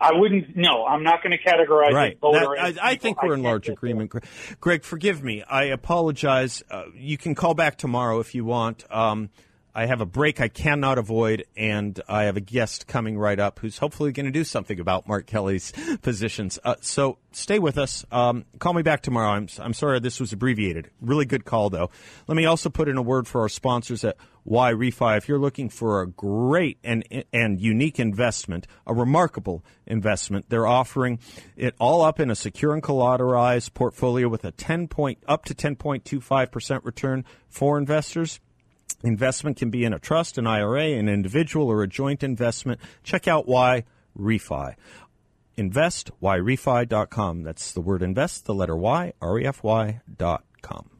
I 0.00 0.12
wouldn't. 0.14 0.56
No, 0.56 0.86
I'm 0.86 1.02
not 1.02 1.22
going 1.22 1.36
to 1.36 1.42
categorize 1.42 1.92
Right. 1.92 2.18
voter. 2.18 2.56
That- 2.56 2.82
I, 2.82 2.92
I 2.92 2.94
think 2.96 3.22
we're 3.22 3.34
in 3.34 3.42
large 3.42 3.68
agreement. 3.68 4.10
Greg. 4.10 4.24
Greg, 4.60 4.82
forgive 4.82 5.22
me. 5.22 5.42
I 5.42 5.64
apologize. 5.64 6.62
Uh, 6.70 6.84
you 6.94 7.18
can 7.18 7.34
call 7.34 7.54
back 7.54 7.76
tomorrow 7.76 8.18
if 8.20 8.34
you 8.34 8.44
want. 8.44 8.84
Um, 8.90 9.28
I 9.74 9.86
have 9.86 10.00
a 10.00 10.06
break 10.06 10.40
I 10.40 10.48
cannot 10.48 10.98
avoid, 10.98 11.44
and 11.56 12.00
I 12.08 12.24
have 12.24 12.36
a 12.36 12.40
guest 12.40 12.86
coming 12.86 13.16
right 13.16 13.38
up 13.38 13.60
who's 13.60 13.78
hopefully 13.78 14.12
going 14.12 14.26
to 14.26 14.32
do 14.32 14.44
something 14.44 14.80
about 14.80 15.06
Mark 15.06 15.26
Kelly's 15.26 15.72
positions. 16.02 16.58
Uh, 16.64 16.74
so 16.80 17.18
stay 17.32 17.58
with 17.58 17.78
us. 17.78 18.04
Um, 18.10 18.44
call 18.58 18.74
me 18.74 18.82
back 18.82 19.02
tomorrow. 19.02 19.30
I'm, 19.30 19.48
I'm 19.58 19.74
sorry 19.74 20.00
this 20.00 20.18
was 20.18 20.32
abbreviated. 20.32 20.90
Really 21.00 21.24
good 21.24 21.44
call, 21.44 21.70
though. 21.70 21.90
Let 22.26 22.36
me 22.36 22.46
also 22.46 22.68
put 22.68 22.88
in 22.88 22.96
a 22.96 23.02
word 23.02 23.28
for 23.28 23.42
our 23.42 23.48
sponsors 23.48 24.04
at 24.04 24.16
Y 24.44 24.72
Refy. 24.72 25.16
If 25.16 25.28
you're 25.28 25.38
looking 25.38 25.68
for 25.68 26.00
a 26.00 26.06
great 26.08 26.78
and 26.82 27.04
and 27.32 27.60
unique 27.60 28.00
investment, 28.00 28.66
a 28.86 28.94
remarkable 28.94 29.64
investment, 29.86 30.46
they're 30.48 30.66
offering 30.66 31.18
it 31.56 31.74
all 31.78 32.02
up 32.02 32.18
in 32.18 32.30
a 32.30 32.34
secure 32.34 32.72
and 32.72 32.82
collateralized 32.82 33.74
portfolio 33.74 34.28
with 34.28 34.44
a 34.44 34.50
10 34.50 34.88
point 34.88 35.22
up 35.28 35.44
to 35.44 35.54
10.25 35.54 36.50
percent 36.50 36.84
return 36.84 37.24
for 37.48 37.78
investors. 37.78 38.40
Investment 39.02 39.56
can 39.56 39.70
be 39.70 39.84
in 39.84 39.92
a 39.92 39.98
trust, 39.98 40.38
an 40.38 40.46
IRA, 40.46 40.84
an 40.84 41.08
individual, 41.08 41.68
or 41.68 41.82
a 41.82 41.88
joint 41.88 42.22
investment. 42.22 42.80
Check 43.02 43.28
out 43.28 43.46
Y 43.48 43.84
Refy. 44.18 44.74
investyrefy.com. 45.56 47.42
That's 47.42 47.72
the 47.72 47.80
word 47.80 48.02
invest, 48.02 48.46
the 48.46 48.54
letter 48.54 48.76
Y, 48.76 49.12
R-E-F-Y 49.20 50.00
dot 50.16 50.44
com. 50.62 50.90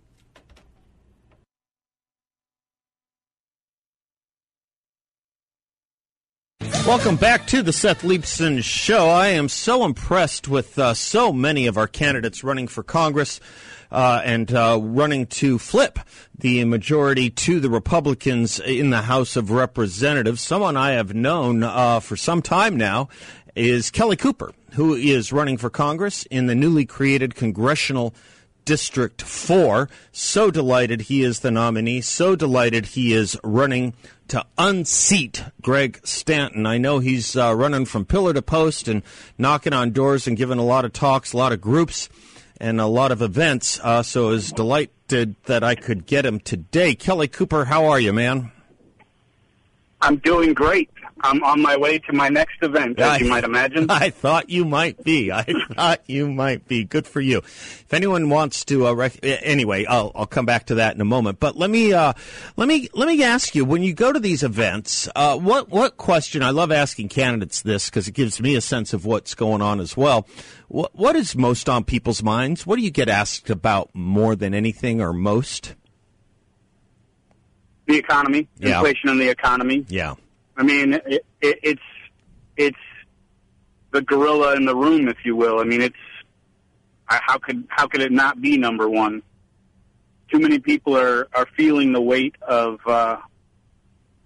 Welcome 6.87 7.17
back 7.17 7.47
to 7.49 7.63
the 7.63 7.73
Seth 7.73 8.03
Leibsohn 8.03 8.65
Show. 8.65 9.09
I 9.09 9.29
am 9.29 9.49
so 9.49 9.85
impressed 9.85 10.49
with 10.49 10.79
uh, 10.79 10.95
so 10.95 11.33
many 11.33 11.67
of 11.67 11.77
our 11.77 11.87
candidates 11.87 12.43
running 12.43 12.69
for 12.69 12.83
Congress 12.83 13.39
uh, 13.91 14.23
and 14.25 14.53
uh, 14.53 14.79
running 14.81 15.27
to 15.27 15.59
flip 15.59 15.99
the 16.39 16.65
majority 16.65 17.31
to 17.31 17.61
the 17.61 17.71
Republicans 17.71 18.61
in 18.61 18.91
the 18.91 19.03
House 19.03 19.37
of 19.37 19.51
Representatives. 19.51 20.41
Someone 20.41 20.77
I 20.77 20.93
have 20.93 21.15
known 21.15 21.63
uh, 21.63 22.01
for 22.01 22.17
some 22.17 22.43
time 22.43 22.77
now 22.77 23.09
is 23.55 23.91
Kelly 23.91 24.17
Cooper, 24.17 24.53
who 24.73 24.95
is 24.95 25.33
running 25.33 25.57
for 25.57 25.71
Congress 25.71 26.25
in 26.25 26.47
the 26.47 26.55
newly 26.55 26.87
created 26.87 27.35
congressional 27.35 28.15
District 28.65 29.23
4. 29.23 29.89
So 30.13 30.51
delighted 30.51 31.03
he 31.03 31.23
is 31.23 31.41
the 31.41 31.51
nominee. 31.51 32.01
So 32.01 32.37
delighted 32.37 32.87
he 32.87 33.13
is 33.13 33.37
running 33.43 33.95
to 34.29 34.47
unseat 34.57 35.45
Greg 35.61 36.01
Stanton. 36.05 36.67
I 36.67 36.79
know 36.79 37.01
he's 37.01 37.37
uh, 37.37 37.55
running 37.55 37.85
from 37.85 38.05
pillar 38.05 38.33
to 38.33 38.43
post 38.43 38.87
and 38.87 39.03
knocking 39.37 39.73
on 39.73 39.91
doors 39.91 40.29
and 40.29 40.37
giving 40.37 40.59
a 40.59 40.65
lot 40.65 40.85
of 40.85 40.93
talks, 40.93 41.33
a 41.33 41.37
lot 41.37 41.53
of 41.53 41.61
groups, 41.61 42.09
and 42.61 42.81
a 42.81 42.87
lot 42.87 43.11
of 43.11 43.23
events. 43.23 43.81
Uh, 43.83 44.03
so 44.03 44.29
I 44.29 44.31
was 44.31 44.53
delighted 44.53 45.37
that 45.47 45.65
I 45.65 45.75
could 45.75 46.07
get 46.07 46.27
him 46.27 46.39
today. 46.39 46.95
Kelly 46.95 47.27
Cooper, 47.27 47.65
how 47.65 47.87
are 47.87 47.99
you, 47.99 48.13
man? 48.13 48.53
I'm 50.03 50.17
doing 50.19 50.55
great. 50.55 50.91
I'm 51.23 51.43
on 51.43 51.61
my 51.61 51.77
way 51.77 51.99
to 51.99 52.13
my 52.13 52.29
next 52.29 52.57
event, 52.63 52.99
as 52.99 53.07
I, 53.09 53.17
you 53.19 53.29
might 53.29 53.45
imagine. 53.45 53.87
I 53.91 54.11
thought 54.11 54.49
you 54.49 54.65
might 54.65 55.03
be. 55.05 55.31
I 55.31 55.43
thought 55.75 56.01
you 56.07 56.31
might 56.31 56.67
be. 56.67 56.85
Good 56.85 57.07
for 57.07 57.21
you. 57.21 57.39
If 57.39 57.93
anyone 57.93 58.31
wants 58.31 58.65
to, 58.67 58.87
uh, 58.87 58.93
rec- 58.93 59.19
anyway, 59.23 59.85
I'll, 59.85 60.13
I'll 60.15 60.27
come 60.27 60.47
back 60.47 60.67
to 60.67 60.77
that 60.77 60.95
in 60.95 61.01
a 61.01 61.05
moment. 61.05 61.41
But 61.41 61.57
let 61.57 61.69
me 61.71 61.93
uh, 61.93 62.13
let 62.57 62.69
me 62.69 62.89
let 62.95 63.07
me 63.09 63.23
ask 63.23 63.55
you: 63.55 63.65
when 63.65 63.83
you 63.83 63.93
go 63.93 64.13
to 64.13 64.21
these 64.21 64.43
events, 64.43 65.09
uh, 65.15 65.37
what 65.39 65.69
what 65.69 65.97
question? 65.97 66.43
I 66.43 66.51
love 66.51 66.73
asking 66.73 67.11
candidates 67.11 67.63
this 67.63 67.91
because 67.91 68.09
it 68.09 68.13
gives 68.15 68.41
me 68.41 68.55
a 68.55 68.61
sense 68.61 68.93
of 68.93 69.05
what's 69.05 69.35
going 69.35 69.63
on 69.63 69.81
as 69.81 69.97
well. 69.97 70.27
What 70.69 70.95
what 70.95 71.17
is 71.17 71.37
most 71.37 71.69
on 71.69 71.85
people's 71.85 72.23
minds? 72.23 72.67
What 72.67 72.77
do 72.77 72.83
you 72.83 72.91
get 72.91 73.09
asked 73.09 73.51
about 73.51 73.91
more 73.95 74.35
than 74.37 74.55
anything 74.55 75.01
or 75.01 75.13
most? 75.13 75.75
The 77.87 77.97
economy, 77.97 78.49
Yeah. 78.59 78.79
inflation 78.79 79.09
in 79.11 79.19
the 79.19 79.29
economy. 79.29 79.85
Yeah. 79.89 80.15
I 80.57 80.63
mean, 80.63 80.95
it, 80.95 81.25
it, 81.41 81.59
it's 81.63 81.83
it's 82.57 82.77
the 83.93 84.03
gorilla 84.03 84.57
in 84.57 84.65
the 84.65 84.77
room, 84.77 85.09
if 85.09 85.25
you 85.25 85.37
will. 85.37 85.59
I 85.59 85.65
mean, 85.65 85.81
it's 85.81 85.97
how 87.07 87.39
could 87.39 87.65
how 87.69 87.87
could 87.87 88.03
it 88.03 88.13
not 88.13 88.41
be 88.41 88.57
number 88.57 88.89
one? 88.89 89.23
Too 90.31 90.39
many 90.39 90.59
people 90.59 90.97
are 90.97 91.29
are 91.35 91.47
feeling 91.57 91.93
the 91.93 92.01
weight 92.01 92.37
of 92.43 92.79
uh, 92.87 93.17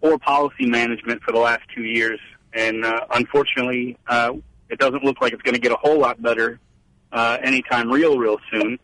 poor 0.02 0.18
policy 0.18 0.66
management 0.66 1.22
for 1.22 1.32
the 1.32 1.38
last 1.38 1.62
two 1.74 1.84
years, 1.84 2.20
and 2.52 2.84
uh, 2.84 3.06
unfortunately, 3.14 3.96
uh, 4.06 4.32
it 4.68 4.78
doesn't 4.78 5.04
look 5.04 5.20
like 5.20 5.32
it's 5.32 5.42
going 5.42 5.54
to 5.54 5.60
get 5.60 5.72
a 5.72 5.76
whole 5.76 5.98
lot 5.98 6.20
better 6.20 6.60
uh, 7.12 7.38
anytime 7.42 7.90
real, 7.90 8.18
real 8.18 8.38
soon. 8.50 8.78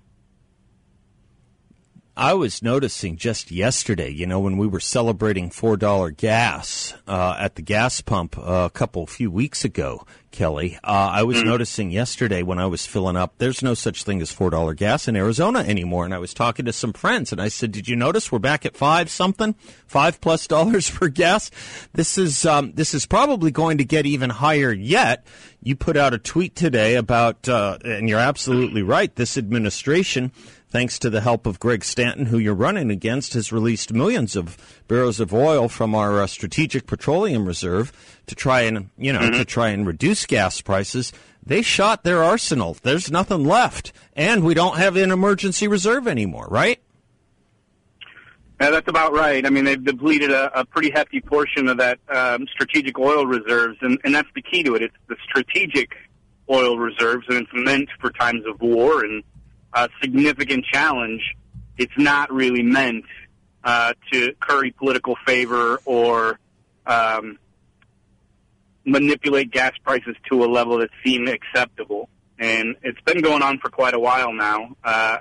I 2.20 2.34
was 2.34 2.62
noticing 2.62 3.16
just 3.16 3.50
yesterday, 3.50 4.10
you 4.10 4.26
know, 4.26 4.40
when 4.40 4.58
we 4.58 4.66
were 4.66 4.78
celebrating 4.78 5.48
four 5.48 5.78
dollar 5.78 6.10
gas 6.10 6.92
uh, 7.08 7.34
at 7.38 7.54
the 7.54 7.62
gas 7.62 8.02
pump 8.02 8.36
uh, 8.36 8.42
a 8.66 8.70
couple 8.70 9.06
few 9.06 9.30
weeks 9.30 9.64
ago, 9.64 10.04
Kelly. 10.30 10.78
Uh, 10.82 11.10
I 11.12 11.22
was 11.22 11.42
noticing 11.42 11.90
yesterday 11.90 12.42
when 12.42 12.58
I 12.58 12.66
was 12.66 12.86
filling 12.86 13.16
up. 13.16 13.34
There's 13.38 13.62
no 13.62 13.74
such 13.74 14.04
thing 14.04 14.20
as 14.22 14.30
four 14.30 14.50
dollar 14.50 14.74
gas 14.74 15.08
in 15.08 15.16
Arizona 15.16 15.60
anymore. 15.60 16.04
And 16.04 16.14
I 16.14 16.18
was 16.18 16.34
talking 16.34 16.64
to 16.66 16.72
some 16.72 16.92
friends, 16.92 17.32
and 17.32 17.40
I 17.40 17.48
said, 17.48 17.72
"Did 17.72 17.88
you 17.88 17.96
notice 17.96 18.30
we're 18.30 18.38
back 18.38 18.64
at 18.64 18.76
five 18.76 19.10
something, 19.10 19.54
five 19.86 20.20
plus 20.20 20.46
dollars 20.46 20.88
for 20.90 21.08
gas? 21.08 21.50
This 21.92 22.18
is 22.18 22.46
um, 22.46 22.72
this 22.72 22.94
is 22.94 23.06
probably 23.06 23.50
going 23.50 23.78
to 23.78 23.84
get 23.84 24.06
even 24.06 24.30
higher 24.30 24.72
yet." 24.72 25.26
You 25.62 25.76
put 25.76 25.96
out 25.96 26.14
a 26.14 26.18
tweet 26.18 26.56
today 26.56 26.94
about, 26.94 27.46
uh, 27.46 27.76
and 27.84 28.08
you're 28.08 28.18
absolutely 28.18 28.82
right. 28.82 29.14
This 29.14 29.36
administration 29.36 30.32
thanks 30.70 30.98
to 31.00 31.10
the 31.10 31.20
help 31.20 31.46
of 31.46 31.60
Greg 31.60 31.84
Stanton, 31.84 32.26
who 32.26 32.38
you're 32.38 32.54
running 32.54 32.90
against, 32.90 33.34
has 33.34 33.52
released 33.52 33.92
millions 33.92 34.36
of 34.36 34.56
barrels 34.90 35.20
of 35.20 35.32
oil 35.32 35.68
from 35.68 35.94
our 35.94 36.20
uh, 36.20 36.26
strategic 36.26 36.84
petroleum 36.84 37.46
reserve 37.46 37.92
to 38.26 38.34
try 38.34 38.62
and 38.62 38.90
you 38.98 39.12
know 39.12 39.30
to 39.30 39.44
try 39.44 39.68
and 39.68 39.86
reduce 39.86 40.26
gas 40.26 40.60
prices. 40.60 41.12
They 41.46 41.62
shot 41.62 42.02
their 42.02 42.24
arsenal. 42.24 42.76
There's 42.82 43.08
nothing 43.08 43.44
left, 43.44 43.92
and 44.14 44.44
we 44.44 44.52
don't 44.52 44.76
have 44.78 44.96
an 44.96 45.12
emergency 45.12 45.68
reserve 45.68 46.08
anymore, 46.08 46.48
right? 46.50 46.80
Yeah, 48.60 48.70
that's 48.70 48.88
about 48.88 49.12
right. 49.12 49.46
I 49.46 49.50
mean, 49.50 49.64
they've 49.64 49.82
depleted 49.82 50.32
a, 50.32 50.60
a 50.60 50.64
pretty 50.64 50.90
hefty 50.90 51.20
portion 51.20 51.68
of 51.68 51.78
that 51.78 52.00
um, 52.12 52.46
strategic 52.52 52.98
oil 52.98 53.24
reserves, 53.26 53.78
and, 53.80 53.98
and 54.04 54.12
that's 54.12 54.28
the 54.34 54.42
key 54.42 54.64
to 54.64 54.74
it. 54.74 54.82
It's 54.82 54.96
the 55.08 55.16
strategic 55.24 55.92
oil 56.50 56.78
reserves, 56.78 57.24
and 57.28 57.38
it's 57.38 57.50
meant 57.54 57.88
for 58.00 58.10
times 58.10 58.42
of 58.44 58.60
war 58.60 59.04
and 59.04 59.22
a 59.72 59.88
significant 60.02 60.64
challenge. 60.64 61.22
It's 61.78 61.96
not 61.96 62.30
really 62.30 62.62
meant 62.62 63.04
uh, 63.64 63.94
to 64.12 64.32
curry 64.40 64.70
political 64.70 65.16
favor 65.26 65.80
or 65.84 66.38
um, 66.86 67.38
manipulate 68.84 69.50
gas 69.50 69.72
prices 69.84 70.16
to 70.30 70.44
a 70.44 70.46
level 70.46 70.78
that 70.78 70.90
seem 71.04 71.28
acceptable. 71.28 72.08
And 72.38 72.76
it's 72.82 73.00
been 73.02 73.20
going 73.20 73.42
on 73.42 73.58
for 73.58 73.68
quite 73.68 73.94
a 73.94 73.98
while 73.98 74.32
now. 74.32 74.76
Uh, 74.82 75.18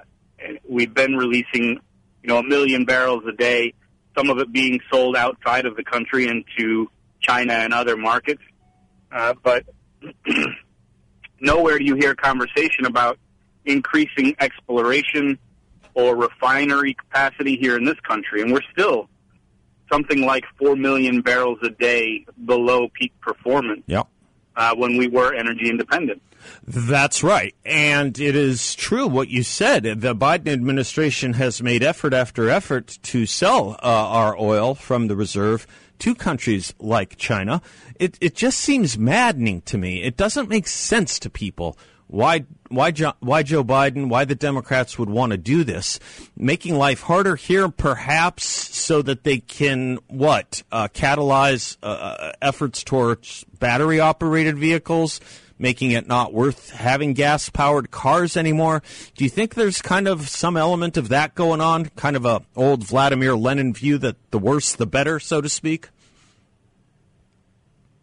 we've 0.68 0.94
been 0.94 1.16
releasing, 1.16 1.80
you 2.24 2.28
know, 2.28 2.38
a 2.38 2.44
million 2.44 2.86
barrels 2.86 3.24
a 3.28 3.34
day, 3.34 3.74
some 4.18 4.30
of 4.30 4.38
it 4.40 4.52
being 4.52 4.80
sold 4.92 5.16
outside 5.16 5.66
of 5.66 5.76
the 5.76 5.84
country 5.84 6.28
into 6.28 6.90
China 7.22 7.54
and 7.54 7.74
other 7.74 7.98
markets. 7.98 8.42
Uh, 9.12 9.34
but 9.44 9.66
nowhere 11.42 11.78
do 11.78 11.86
you 11.86 11.96
hear 11.96 12.16
conversation 12.16 12.86
about 12.86 13.20
increasing 13.66 14.36
exploration 14.40 15.38
or 15.94 16.16
refinery 16.16 16.94
capacity 16.94 17.58
here 17.58 17.78
in 17.78 17.86
this 17.86 18.00
country. 18.02 18.42
And 18.42 18.52
we're 18.54 18.62
still 18.72 19.10
something 19.92 20.22
like 20.22 20.44
4 20.60 20.76
million 20.76 21.22
barrels 21.22 21.60
a 21.64 21.70
day 21.70 22.26
below 22.46 22.90
peak 22.94 23.12
performance 23.22 23.82
Yep. 23.88 24.08
uh, 24.56 24.76
when 24.76 24.98
we 24.98 25.08
were 25.08 25.34
energy 25.34 25.70
independent. 25.70 26.22
That's 26.66 27.22
right. 27.24 27.54
And 27.66 28.18
it 28.20 28.36
is 28.36 28.74
true 28.76 29.08
what 29.08 29.28
you 29.28 29.44
said. 29.44 29.84
The 29.84 30.16
Biden 30.16 30.48
administration 30.48 31.34
has 31.34 31.62
made 31.62 31.84
effort 31.84 32.14
after 32.14 32.50
effort 32.50 32.98
to 33.04 33.26
sell 33.26 33.72
uh, 33.84 33.88
our 33.88 34.40
oil 34.40 34.74
from 34.76 35.08
the 35.08 35.16
reserve 35.18 35.68
to 36.00 36.16
countries 36.16 36.74
like 36.80 37.18
China. 37.18 37.62
It, 38.00 38.18
it 38.22 38.36
just 38.36 38.60
seems 38.60 38.98
maddening 38.98 39.62
to 39.64 39.78
me. 39.78 40.02
It 40.02 40.16
doesn't 40.16 40.48
make 40.48 40.68
sense 40.68 41.20
to 41.20 41.30
people. 41.30 41.78
Why, 42.12 42.46
why, 42.70 42.90
jo- 42.90 43.14
why 43.20 43.44
Joe 43.44 43.64
Biden, 43.64 44.10
why 44.10 44.26
the 44.26 44.34
Democrats 44.34 44.98
would 44.98 45.12
want 45.12 45.32
to 45.32 45.38
do 45.38 45.64
this? 45.64 46.00
Making 46.36 46.76
life 46.76 47.02
harder 47.02 47.36
here, 47.36 47.70
perhaps, 47.70 48.46
so 48.46 49.04
that 49.04 49.24
they 49.24 49.38
can, 49.38 50.00
what, 50.08 50.64
uh, 50.72 50.88
catalyze 50.88 51.78
uh, 51.84 52.32
efforts 52.42 52.84
towards 52.84 53.46
battery 53.60 54.00
operated 54.00 54.58
vehicles? 54.58 55.22
making 55.62 55.92
it 55.92 56.08
not 56.08 56.34
worth 56.34 56.72
having 56.72 57.14
gas 57.14 57.50
powered 57.50 57.92
cars 57.92 58.38
anymore. 58.38 58.82
Do 59.16 59.26
you 59.26 59.30
think 59.30 59.56
there's 59.56 59.82
kind 59.82 60.08
of 60.08 60.30
some 60.30 60.56
element 60.56 60.96
of 60.96 61.10
that 61.10 61.36
going 61.36 61.60
on? 61.60 61.88
Kind 61.98 62.16
of 62.16 62.26
a 62.26 62.42
old 62.56 62.86
Vladimir 62.86 63.36
Lenin 63.36 63.74
view 63.74 63.98
that 63.98 64.16
the 64.32 64.40
worse 64.40 64.74
the 64.74 64.88
better, 64.88 65.20
so 65.20 65.42
to 65.42 65.50
speak? 65.50 65.90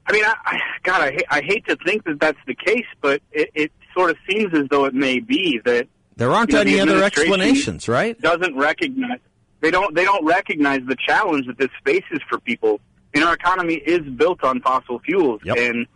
I 0.07 0.13
mean, 0.13 0.25
I, 0.25 0.35
I 0.45 0.61
God, 0.83 1.01
I, 1.01 1.19
I 1.31 1.41
hate 1.41 1.67
to 1.67 1.77
think 1.85 2.05
that 2.05 2.21
that's 2.21 2.39
the 2.47 2.55
case, 2.55 2.87
but 3.01 3.23
it, 3.33 3.51
it 3.55 3.73
sort 3.97 4.11
of 4.11 4.17
seems 4.29 4.53
as 4.55 4.65
though 4.71 4.85
it 4.85 4.95
may 4.95 5.19
be 5.21 5.61
that 5.65 5.89
There 6.17 6.31
aren't 6.33 6.51
You 6.51 6.57
know, 6.57 6.61
any 6.63 6.81
other 6.81 7.03
explanations, 7.03 7.89
right? 7.89 8.19
doesn't 8.21 8.57
recognize 8.57 9.19
they 9.61 9.71
don't 9.71 9.95
they 9.95 10.05
don't 10.05 10.25
recognize 10.25 10.81
the 10.87 10.97
challenge 10.97 11.47
that 11.47 11.59
this 11.59 11.71
faces 11.85 12.21
for 12.29 12.39
people. 12.39 12.81
And 13.15 13.25
our 13.25 13.35
economy 13.35 13.75
is 13.77 14.01
built 14.17 14.45
on 14.45 14.61
fossil 14.61 14.99
fuels, 15.01 15.41
Yep. 15.45 15.57
and 15.57 15.87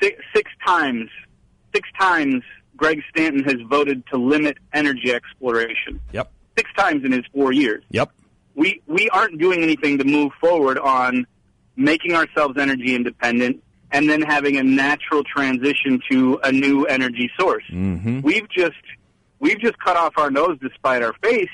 six, 0.00 0.16
six 0.34 0.50
times, 0.66 1.10
six 1.74 1.86
times, 1.98 2.42
Greg 2.76 3.02
Stanton 3.10 3.44
has 3.44 3.56
voted 3.68 4.02
to 4.06 4.16
limit 4.16 4.56
energy 4.72 5.12
exploration. 5.12 6.00
Yep. 6.12 6.32
Six 6.56 6.70
times 6.78 7.04
in 7.04 7.12
his 7.12 7.24
four 7.34 7.52
years. 7.52 7.84
Yep. 7.90 8.10
we 8.54 8.80
we 8.86 9.08
aren't 9.10 9.38
doing 9.38 9.62
anything 9.62 9.98
to 9.98 10.04
move 10.04 10.32
forward 10.40 10.78
on 10.78 11.26
making 11.76 12.14
ourselves 12.14 12.56
energy 12.58 12.94
independent 12.94 13.62
and 13.92 14.08
then 14.08 14.22
having 14.22 14.56
a 14.56 14.62
natural 14.62 15.22
transition 15.24 16.00
to 16.10 16.38
a 16.44 16.52
new 16.52 16.84
energy 16.84 17.30
source. 17.38 17.64
Mm-hmm. 17.70 18.20
We've 18.20 18.48
just 18.48 18.72
we've 19.38 19.58
just 19.58 19.78
cut 19.78 19.96
off 19.96 20.14
our 20.16 20.30
nose 20.30 20.58
to 20.60 20.70
spite 20.74 21.02
our 21.02 21.14
face, 21.22 21.48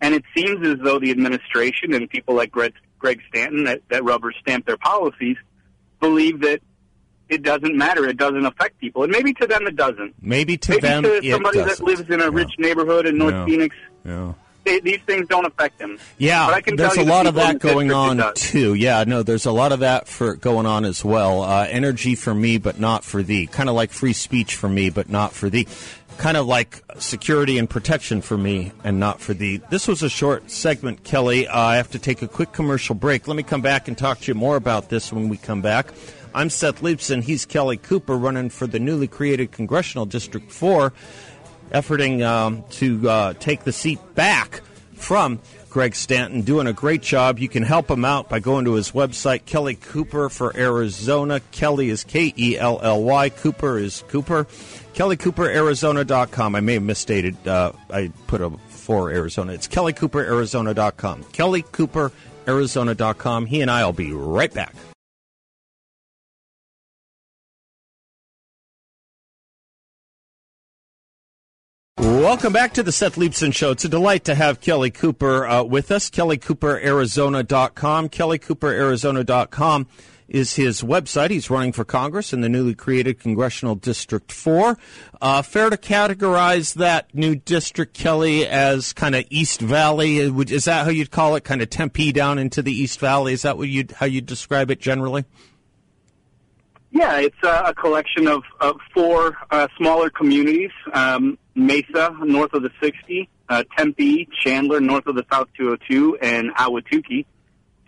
and 0.00 0.14
it 0.14 0.24
seems 0.36 0.66
as 0.66 0.76
though 0.82 0.98
the 0.98 1.10
administration 1.10 1.94
and 1.94 2.08
people 2.08 2.34
like 2.34 2.50
Greg, 2.50 2.74
Greg 2.98 3.20
Stanton 3.28 3.64
that, 3.64 3.82
that 3.90 4.04
rubber 4.04 4.32
stamp 4.40 4.66
their 4.66 4.76
policies 4.76 5.36
believe 6.00 6.40
that 6.40 6.60
it 7.28 7.42
doesn't 7.42 7.76
matter. 7.76 8.06
It 8.06 8.16
doesn't 8.16 8.44
affect 8.44 8.78
people, 8.78 9.02
and 9.02 9.12
maybe 9.12 9.32
to 9.34 9.46
them 9.46 9.66
it 9.66 9.76
doesn't. 9.76 10.14
Maybe 10.20 10.56
to 10.58 10.72
maybe 10.72 10.80
them 10.80 11.02
to 11.04 11.30
somebody 11.30 11.60
that 11.60 11.80
lives 11.80 12.08
in 12.08 12.20
a 12.20 12.30
rich 12.30 12.52
neighborhood 12.58 13.06
in 13.06 13.18
North. 13.18 13.46
Phoenix, 13.46 13.76
Yeah. 14.04 14.32
They, 14.68 14.80
these 14.80 15.00
things 15.06 15.26
don't 15.28 15.46
affect 15.46 15.78
them. 15.78 15.98
Yeah, 16.18 16.46
but 16.46 16.54
I 16.54 16.60
can 16.60 16.76
there's 16.76 16.98
a 16.98 17.02
lot 17.02 17.26
of 17.26 17.36
that 17.36 17.58
going 17.58 17.90
on 17.90 18.22
too. 18.34 18.74
Yeah, 18.74 19.04
no, 19.06 19.22
there's 19.22 19.46
a 19.46 19.52
lot 19.52 19.72
of 19.72 19.80
that 19.80 20.08
for 20.08 20.34
going 20.34 20.66
on 20.66 20.84
as 20.84 21.02
well. 21.02 21.42
Uh, 21.42 21.66
energy 21.70 22.14
for 22.14 22.34
me, 22.34 22.58
but 22.58 22.78
not 22.78 23.02
for 23.02 23.22
thee. 23.22 23.46
Kind 23.46 23.70
of 23.70 23.74
like 23.74 23.92
free 23.92 24.12
speech 24.12 24.56
for 24.56 24.68
me, 24.68 24.90
but 24.90 25.08
not 25.08 25.32
for 25.32 25.48
thee. 25.48 25.66
Kind 26.18 26.36
of 26.36 26.46
like 26.46 26.82
security 26.98 27.56
and 27.56 27.70
protection 27.70 28.20
for 28.20 28.36
me, 28.36 28.72
and 28.84 29.00
not 29.00 29.22
for 29.22 29.32
thee. 29.32 29.62
This 29.70 29.88
was 29.88 30.02
a 30.02 30.10
short 30.10 30.50
segment, 30.50 31.02
Kelly. 31.02 31.48
Uh, 31.48 31.58
I 31.58 31.76
have 31.76 31.90
to 31.92 31.98
take 31.98 32.20
a 32.20 32.28
quick 32.28 32.52
commercial 32.52 32.94
break. 32.94 33.26
Let 33.26 33.38
me 33.38 33.44
come 33.44 33.62
back 33.62 33.88
and 33.88 33.96
talk 33.96 34.20
to 34.20 34.26
you 34.28 34.34
more 34.34 34.56
about 34.56 34.90
this 34.90 35.10
when 35.10 35.30
we 35.30 35.38
come 35.38 35.62
back. 35.62 35.94
I'm 36.34 36.50
Seth 36.50 36.82
Leibsohn. 36.82 37.22
He's 37.22 37.46
Kelly 37.46 37.78
Cooper, 37.78 38.16
running 38.16 38.50
for 38.50 38.66
the 38.66 38.78
newly 38.78 39.08
created 39.08 39.50
Congressional 39.50 40.04
District 40.04 40.52
4 40.52 40.92
efforting 41.70 42.26
um, 42.26 42.64
to 42.70 43.08
uh, 43.08 43.32
take 43.34 43.64
the 43.64 43.72
seat 43.72 43.98
back 44.14 44.62
from 44.94 45.40
Greg 45.70 45.94
Stanton, 45.94 46.42
doing 46.42 46.66
a 46.66 46.72
great 46.72 47.02
job. 47.02 47.38
You 47.38 47.48
can 47.48 47.62
help 47.62 47.90
him 47.90 48.04
out 48.04 48.28
by 48.28 48.40
going 48.40 48.64
to 48.64 48.74
his 48.74 48.92
website, 48.92 49.44
Kelly 49.44 49.74
Cooper 49.74 50.28
for 50.28 50.56
Arizona. 50.56 51.40
Kelly 51.52 51.90
is 51.90 52.04
K 52.04 52.32
E 52.36 52.58
L 52.58 52.80
L 52.82 53.02
Y. 53.02 53.28
Cooper 53.30 53.78
is 53.78 54.04
Cooper. 54.08 54.46
KellyCooperArizona.com. 54.94 56.54
I 56.56 56.60
may 56.60 56.74
have 56.74 56.82
misstated. 56.82 57.46
Uh, 57.46 57.72
I 57.90 58.10
put 58.26 58.40
a 58.40 58.50
for 58.68 59.10
Arizona. 59.10 59.52
It's 59.52 59.68
KellyCooperArizona.com. 59.68 61.24
KellyCooperArizona.com. 61.24 63.46
He 63.46 63.60
and 63.60 63.70
I 63.70 63.84
will 63.84 63.92
be 63.92 64.12
right 64.12 64.52
back. 64.52 64.74
Welcome 72.18 72.52
back 72.52 72.74
to 72.74 72.82
the 72.82 72.90
Seth 72.90 73.14
Leibsohn 73.14 73.54
Show. 73.54 73.70
It's 73.70 73.84
a 73.84 73.88
delight 73.88 74.24
to 74.24 74.34
have 74.34 74.60
Kelly 74.60 74.90
Cooper 74.90 75.46
uh, 75.46 75.62
with 75.62 75.92
us. 75.92 76.10
KellyCooperArizona.com. 76.10 78.08
KellyCooperArizona.com 78.08 79.86
is 80.26 80.56
his 80.56 80.82
website. 80.82 81.30
He's 81.30 81.48
running 81.48 81.72
for 81.72 81.84
Congress 81.84 82.32
in 82.32 82.40
the 82.40 82.48
newly 82.48 82.74
created 82.74 83.20
Congressional 83.20 83.76
District 83.76 84.32
4. 84.32 84.76
Uh, 85.22 85.42
fair 85.42 85.70
to 85.70 85.76
categorize 85.76 86.74
that 86.74 87.14
new 87.14 87.36
district, 87.36 87.94
Kelly, 87.94 88.44
as 88.44 88.92
kind 88.92 89.14
of 89.14 89.24
East 89.30 89.60
Valley? 89.60 90.20
Uh, 90.20 90.40
Is 90.40 90.64
that 90.64 90.86
how 90.86 90.90
you'd 90.90 91.12
call 91.12 91.36
it? 91.36 91.44
Kind 91.44 91.62
of 91.62 91.70
Tempe 91.70 92.10
down 92.10 92.38
into 92.40 92.62
the 92.62 92.72
East 92.72 92.98
Valley? 92.98 93.32
Is 93.32 93.42
that 93.42 93.56
what 93.56 93.68
you 93.68 93.84
how 93.94 94.06
you 94.06 94.20
describe 94.20 94.72
it 94.72 94.80
generally? 94.80 95.24
Yeah, 96.98 97.18
it's 97.20 97.36
uh, 97.44 97.62
a 97.66 97.74
collection 97.74 98.26
of, 98.26 98.42
of 98.60 98.76
four 98.92 99.36
uh, 99.50 99.68
smaller 99.76 100.10
communities: 100.10 100.70
um, 100.92 101.38
Mesa, 101.54 102.14
north 102.24 102.52
of 102.54 102.62
the 102.62 102.70
60, 102.82 103.28
uh, 103.48 103.62
Tempe, 103.76 104.28
Chandler, 104.44 104.80
north 104.80 105.06
of 105.06 105.14
the 105.14 105.24
South 105.32 105.48
202, 105.56 106.18
and 106.20 106.50
Ahwatukee. 106.56 107.24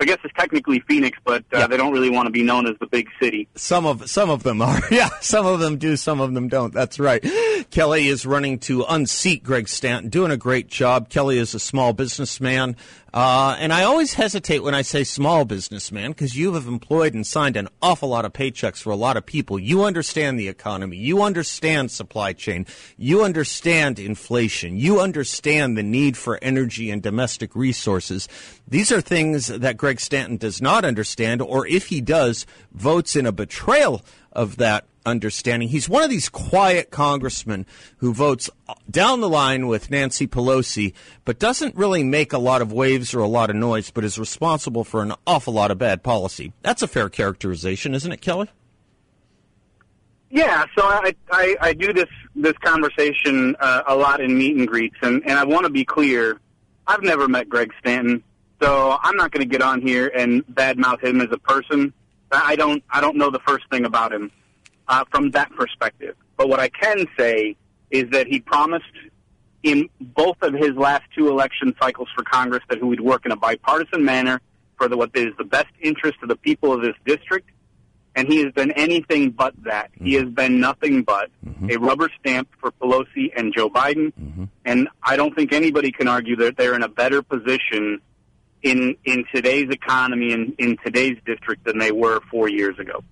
I 0.02 0.06
guess 0.06 0.16
it's 0.24 0.32
technically 0.34 0.80
Phoenix, 0.88 1.18
but 1.26 1.42
uh, 1.52 1.58
Yeah. 1.58 1.66
they 1.66 1.76
don't 1.76 1.92
really 1.92 2.08
want 2.08 2.24
to 2.26 2.30
be 2.30 2.42
known 2.42 2.66
as 2.66 2.74
the 2.80 2.86
big 2.86 3.08
city. 3.20 3.48
Some 3.54 3.84
of 3.84 4.08
some 4.08 4.30
of 4.30 4.42
them 4.44 4.62
are, 4.62 4.80
yeah. 4.90 5.10
Some 5.20 5.44
of 5.44 5.60
them 5.60 5.76
do, 5.76 5.94
some 5.96 6.20
of 6.22 6.32
them 6.32 6.48
don't. 6.48 6.72
That's 6.72 6.98
right. 6.98 7.22
Kelly 7.70 8.08
is 8.08 8.24
running 8.24 8.58
to 8.60 8.84
unseat 8.88 9.42
Greg 9.44 9.68
Stanton, 9.68 10.08
doing 10.08 10.30
a 10.30 10.38
great 10.38 10.68
job. 10.68 11.10
Kelly 11.10 11.36
is 11.36 11.52
a 11.54 11.58
small 11.60 11.92
businessman, 11.92 12.76
uh, 13.12 13.56
and 13.58 13.72
I 13.72 13.84
always 13.84 14.14
hesitate 14.14 14.62
when 14.62 14.74
I 14.74 14.82
say 14.82 15.02
small 15.04 15.44
businessman 15.44 16.12
because 16.12 16.36
you 16.36 16.54
have 16.54 16.66
employed 16.66 17.14
and 17.14 17.26
signed 17.26 17.56
an 17.56 17.68
awful 17.82 18.08
lot 18.08 18.24
of 18.24 18.32
paychecks 18.32 18.80
for 18.80 18.90
a 18.90 18.96
lot 18.96 19.16
of 19.16 19.26
people. 19.26 19.58
You 19.58 19.84
understand 19.84 20.38
the 20.38 20.48
economy, 20.48 20.96
you 20.96 21.22
understand 21.22 21.90
supply 21.90 22.32
chain, 22.32 22.66
you 22.96 23.24
understand 23.24 23.98
inflation, 23.98 24.76
you 24.76 25.00
understand 25.00 25.76
the 25.76 25.82
need 25.82 26.16
for 26.16 26.38
energy 26.42 26.90
and 26.90 27.02
domestic 27.02 27.56
resources. 27.56 28.28
These 28.68 28.92
are 28.92 29.00
things 29.00 29.48
that 29.48 29.76
Greg 29.76 30.00
Stanton 30.00 30.36
does 30.36 30.62
not 30.62 30.84
understand, 30.84 31.42
or 31.42 31.66
if 31.66 31.88
he 31.88 32.00
does, 32.00 32.46
votes 32.72 33.16
in 33.16 33.26
a 33.26 33.32
betrayal 33.32 34.02
of 34.32 34.58
that 34.58 34.84
understanding. 35.06 35.68
He's 35.68 35.88
one 35.88 36.02
of 36.02 36.10
these 36.10 36.28
quiet 36.28 36.90
congressmen 36.90 37.66
who 37.98 38.12
votes 38.12 38.50
down 38.90 39.20
the 39.20 39.28
line 39.28 39.66
with 39.66 39.90
Nancy 39.90 40.26
Pelosi, 40.26 40.92
but 41.24 41.38
doesn't 41.38 41.74
really 41.76 42.02
make 42.02 42.32
a 42.32 42.38
lot 42.38 42.62
of 42.62 42.72
waves 42.72 43.14
or 43.14 43.20
a 43.20 43.28
lot 43.28 43.50
of 43.50 43.56
noise, 43.56 43.90
but 43.90 44.04
is 44.04 44.18
responsible 44.18 44.84
for 44.84 45.02
an 45.02 45.14
awful 45.26 45.52
lot 45.52 45.70
of 45.70 45.78
bad 45.78 46.02
policy. 46.02 46.52
That's 46.62 46.82
a 46.82 46.88
fair 46.88 47.08
characterization, 47.08 47.94
isn't 47.94 48.12
it, 48.12 48.20
Kelly? 48.20 48.48
Yeah, 50.30 50.64
so 50.78 50.84
I 50.84 51.14
I, 51.32 51.56
I 51.60 51.72
do 51.72 51.92
this 51.92 52.08
this 52.36 52.56
conversation 52.58 53.56
uh, 53.58 53.82
a 53.88 53.96
lot 53.96 54.20
in 54.20 54.38
meet 54.38 54.56
and 54.56 54.68
greets, 54.68 54.96
and 55.02 55.22
and 55.26 55.38
I 55.38 55.44
want 55.44 55.64
to 55.64 55.70
be 55.72 55.84
clear. 55.84 56.38
I've 56.86 57.02
never 57.02 57.26
met 57.26 57.48
Greg 57.48 57.72
Stanton, 57.80 58.22
so 58.62 58.96
I'm 59.02 59.16
not 59.16 59.32
going 59.32 59.48
to 59.48 59.50
get 59.50 59.62
on 59.62 59.80
here 59.80 60.10
and 60.14 60.46
badmouth 60.46 61.02
him 61.02 61.20
as 61.20 61.28
a 61.32 61.38
person. 61.38 61.92
I 62.30 62.54
don't 62.54 62.82
I 62.90 63.00
don't 63.00 63.16
know 63.16 63.30
the 63.30 63.40
first 63.40 63.68
thing 63.70 63.84
about 63.84 64.12
him 64.12 64.30
uh, 64.90 65.04
from 65.10 65.30
that 65.30 65.50
perspective. 65.52 66.14
But 66.36 66.50
what 66.50 66.60
I 66.60 66.68
can 66.68 67.06
say 67.18 67.56
is 67.90 68.10
that 68.10 68.26
he 68.26 68.40
promised 68.40 68.84
in 69.62 69.88
both 70.00 70.36
of 70.42 70.52
his 70.52 70.72
last 70.76 71.04
two 71.16 71.28
election 71.28 71.74
cycles 71.80 72.08
for 72.14 72.22
Congress 72.24 72.62
that 72.68 72.78
he 72.78 72.84
would 72.84 73.00
work 73.00 73.24
in 73.24 73.32
a 73.32 73.36
bipartisan 73.36 74.04
manner 74.04 74.40
for 74.76 74.88
the, 74.88 74.96
what 74.96 75.10
is 75.14 75.32
the 75.38 75.44
best 75.44 75.72
interest 75.80 76.18
of 76.22 76.28
the 76.28 76.36
people 76.36 76.72
of 76.72 76.82
this 76.82 76.94
district 77.04 77.50
and 78.16 78.28
he 78.28 78.42
has 78.42 78.52
been 78.52 78.72
anything 78.72 79.30
but 79.30 79.54
that. 79.64 79.90
He 79.94 80.14
mm-hmm. 80.14 80.24
has 80.24 80.34
been 80.34 80.60
nothing 80.60 81.02
but 81.02 81.30
mm-hmm. 81.46 81.70
a 81.70 81.76
rubber 81.76 82.10
stamp 82.18 82.48
for 82.58 82.72
Pelosi 82.72 83.30
and 83.36 83.54
Joe 83.54 83.70
Biden. 83.70 84.12
Mm-hmm. 84.20 84.44
And 84.64 84.88
I 85.02 85.16
don't 85.16 85.34
think 85.34 85.52
anybody 85.52 85.92
can 85.92 86.08
argue 86.08 86.36
that 86.36 86.56
they're 86.56 86.74
in 86.74 86.82
a 86.82 86.88
better 86.88 87.22
position 87.22 88.00
in 88.62 88.96
in 89.04 89.24
today's 89.34 89.70
economy 89.70 90.32
and 90.32 90.54
in 90.58 90.76
today's 90.84 91.18
district 91.24 91.64
than 91.64 91.78
they 91.78 91.92
were 91.92 92.20
four 92.30 92.48
years 92.48 92.78
ago. 92.78 93.02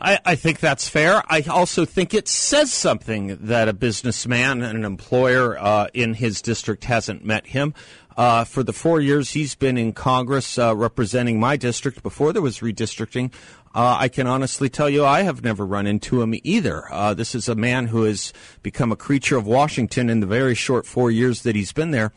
I, 0.00 0.18
I 0.24 0.34
think 0.34 0.60
that's 0.60 0.88
fair. 0.88 1.22
I 1.28 1.42
also 1.42 1.84
think 1.84 2.12
it 2.12 2.28
says 2.28 2.72
something 2.72 3.38
that 3.46 3.68
a 3.68 3.72
businessman 3.72 4.62
and 4.62 4.78
an 4.78 4.84
employer 4.84 5.58
uh, 5.58 5.88
in 5.94 6.14
his 6.14 6.42
district 6.42 6.84
hasn't 6.84 7.24
met 7.24 7.46
him. 7.46 7.74
Uh, 8.16 8.42
for 8.42 8.64
the 8.64 8.72
four 8.72 9.00
years 9.00 9.30
he's 9.30 9.54
been 9.54 9.78
in 9.78 9.92
Congress 9.92 10.58
uh, 10.58 10.74
representing 10.74 11.38
my 11.38 11.56
district 11.56 12.02
before 12.02 12.32
there 12.32 12.42
was 12.42 12.58
redistricting, 12.58 13.32
uh, 13.74 13.96
I 13.98 14.08
can 14.08 14.26
honestly 14.26 14.68
tell 14.68 14.90
you 14.90 15.04
I 15.04 15.22
have 15.22 15.44
never 15.44 15.64
run 15.64 15.86
into 15.86 16.20
him 16.20 16.34
either. 16.42 16.92
Uh, 16.92 17.14
this 17.14 17.34
is 17.36 17.48
a 17.48 17.54
man 17.54 17.86
who 17.86 18.02
has 18.02 18.32
become 18.62 18.90
a 18.90 18.96
creature 18.96 19.36
of 19.36 19.46
Washington 19.46 20.10
in 20.10 20.18
the 20.20 20.26
very 20.26 20.56
short 20.56 20.84
four 20.84 21.12
years 21.12 21.42
that 21.42 21.54
he's 21.54 21.72
been 21.72 21.92
there 21.92 22.12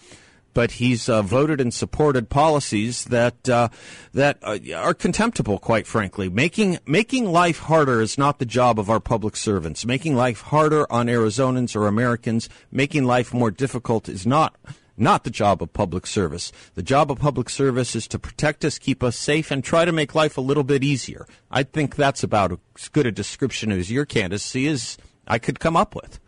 but 0.53 0.71
he's 0.71 1.07
uh, 1.07 1.21
voted 1.21 1.61
and 1.61 1.73
supported 1.73 2.29
policies 2.29 3.05
that 3.05 3.49
uh, 3.49 3.69
that 4.13 4.37
uh, 4.43 4.57
are 4.75 4.93
contemptible, 4.93 5.59
quite 5.59 5.87
frankly. 5.87 6.29
Making 6.29 6.79
making 6.85 7.31
life 7.31 7.59
harder 7.59 8.01
is 8.01 8.17
not 8.17 8.39
the 8.39 8.45
job 8.45 8.79
of 8.79 8.89
our 8.89 8.99
public 8.99 9.35
servants. 9.35 9.85
Making 9.85 10.15
life 10.15 10.41
harder 10.41 10.91
on 10.91 11.07
Arizonans 11.07 11.75
or 11.75 11.87
Americans, 11.87 12.49
making 12.71 13.05
life 13.05 13.33
more 13.33 13.51
difficult 13.51 14.09
is 14.09 14.25
not 14.25 14.55
not 14.97 15.23
the 15.23 15.29
job 15.29 15.61
of 15.61 15.73
public 15.73 16.05
service. 16.05 16.51
The 16.75 16.83
job 16.83 17.11
of 17.11 17.19
public 17.19 17.49
service 17.49 17.95
is 17.95 18.07
to 18.09 18.19
protect 18.19 18.63
us, 18.63 18.77
keep 18.77 19.03
us 19.03 19.17
safe, 19.17 19.51
and 19.51 19.63
try 19.63 19.85
to 19.85 19.91
make 19.91 20.13
life 20.13 20.37
a 20.37 20.41
little 20.41 20.63
bit 20.63 20.83
easier. 20.83 21.25
I 21.49 21.63
think 21.63 21.95
that's 21.95 22.23
about 22.23 22.59
as 22.77 22.89
good 22.89 23.07
a 23.07 23.11
description 23.11 23.71
as 23.71 23.91
your 23.91 24.05
candidacy 24.05 24.67
as 24.67 24.97
I 25.27 25.39
could 25.39 25.59
come 25.59 25.75
up 25.75 25.95
with. 25.95 26.19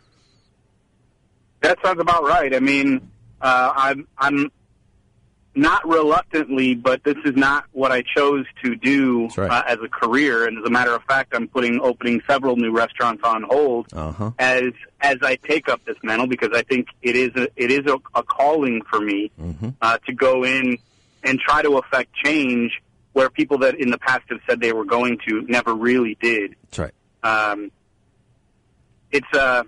That 1.60 1.78
sounds 1.82 2.00
about 2.00 2.24
right. 2.24 2.54
I 2.54 2.60
mean, 2.60 3.10
uh, 3.44 3.72
I'm 3.76 4.08
I'm 4.18 4.50
not 5.56 5.86
reluctantly, 5.86 6.74
but 6.74 7.04
this 7.04 7.14
is 7.24 7.36
not 7.36 7.66
what 7.70 7.92
I 7.92 8.02
chose 8.02 8.44
to 8.64 8.74
do 8.74 9.28
right. 9.36 9.48
uh, 9.48 9.62
as 9.68 9.78
a 9.84 9.88
career. 9.88 10.48
And 10.48 10.58
as 10.58 10.64
a 10.64 10.70
matter 10.70 10.92
of 10.92 11.04
fact, 11.04 11.32
I'm 11.32 11.46
putting 11.46 11.78
opening 11.80 12.20
several 12.26 12.56
new 12.56 12.72
restaurants 12.72 13.22
on 13.22 13.44
hold 13.44 13.86
Uh-huh. 13.92 14.32
as 14.40 14.72
as 15.00 15.18
I 15.22 15.36
take 15.36 15.68
up 15.68 15.84
this 15.84 15.96
mantle 16.02 16.26
because 16.26 16.50
I 16.52 16.62
think 16.62 16.88
it 17.02 17.14
is 17.14 17.30
a, 17.36 17.46
it 17.54 17.70
is 17.70 17.86
a, 17.86 17.98
a 18.18 18.22
calling 18.24 18.82
for 18.90 19.00
me 19.00 19.30
Mm-hmm. 19.40 19.68
uh, 19.80 19.98
to 20.06 20.12
go 20.12 20.42
in 20.44 20.76
and 21.22 21.38
try 21.38 21.62
to 21.62 21.78
affect 21.78 22.12
change 22.14 22.72
where 23.12 23.30
people 23.30 23.58
that 23.58 23.76
in 23.76 23.90
the 23.90 23.98
past 23.98 24.24
have 24.30 24.40
said 24.48 24.58
they 24.60 24.72
were 24.72 24.84
going 24.84 25.18
to 25.28 25.42
never 25.42 25.72
really 25.72 26.16
did 26.20 26.56
That's 26.70 26.78
right. 26.80 26.94
um, 27.22 27.70
it's 29.12 29.32
a 29.34 29.64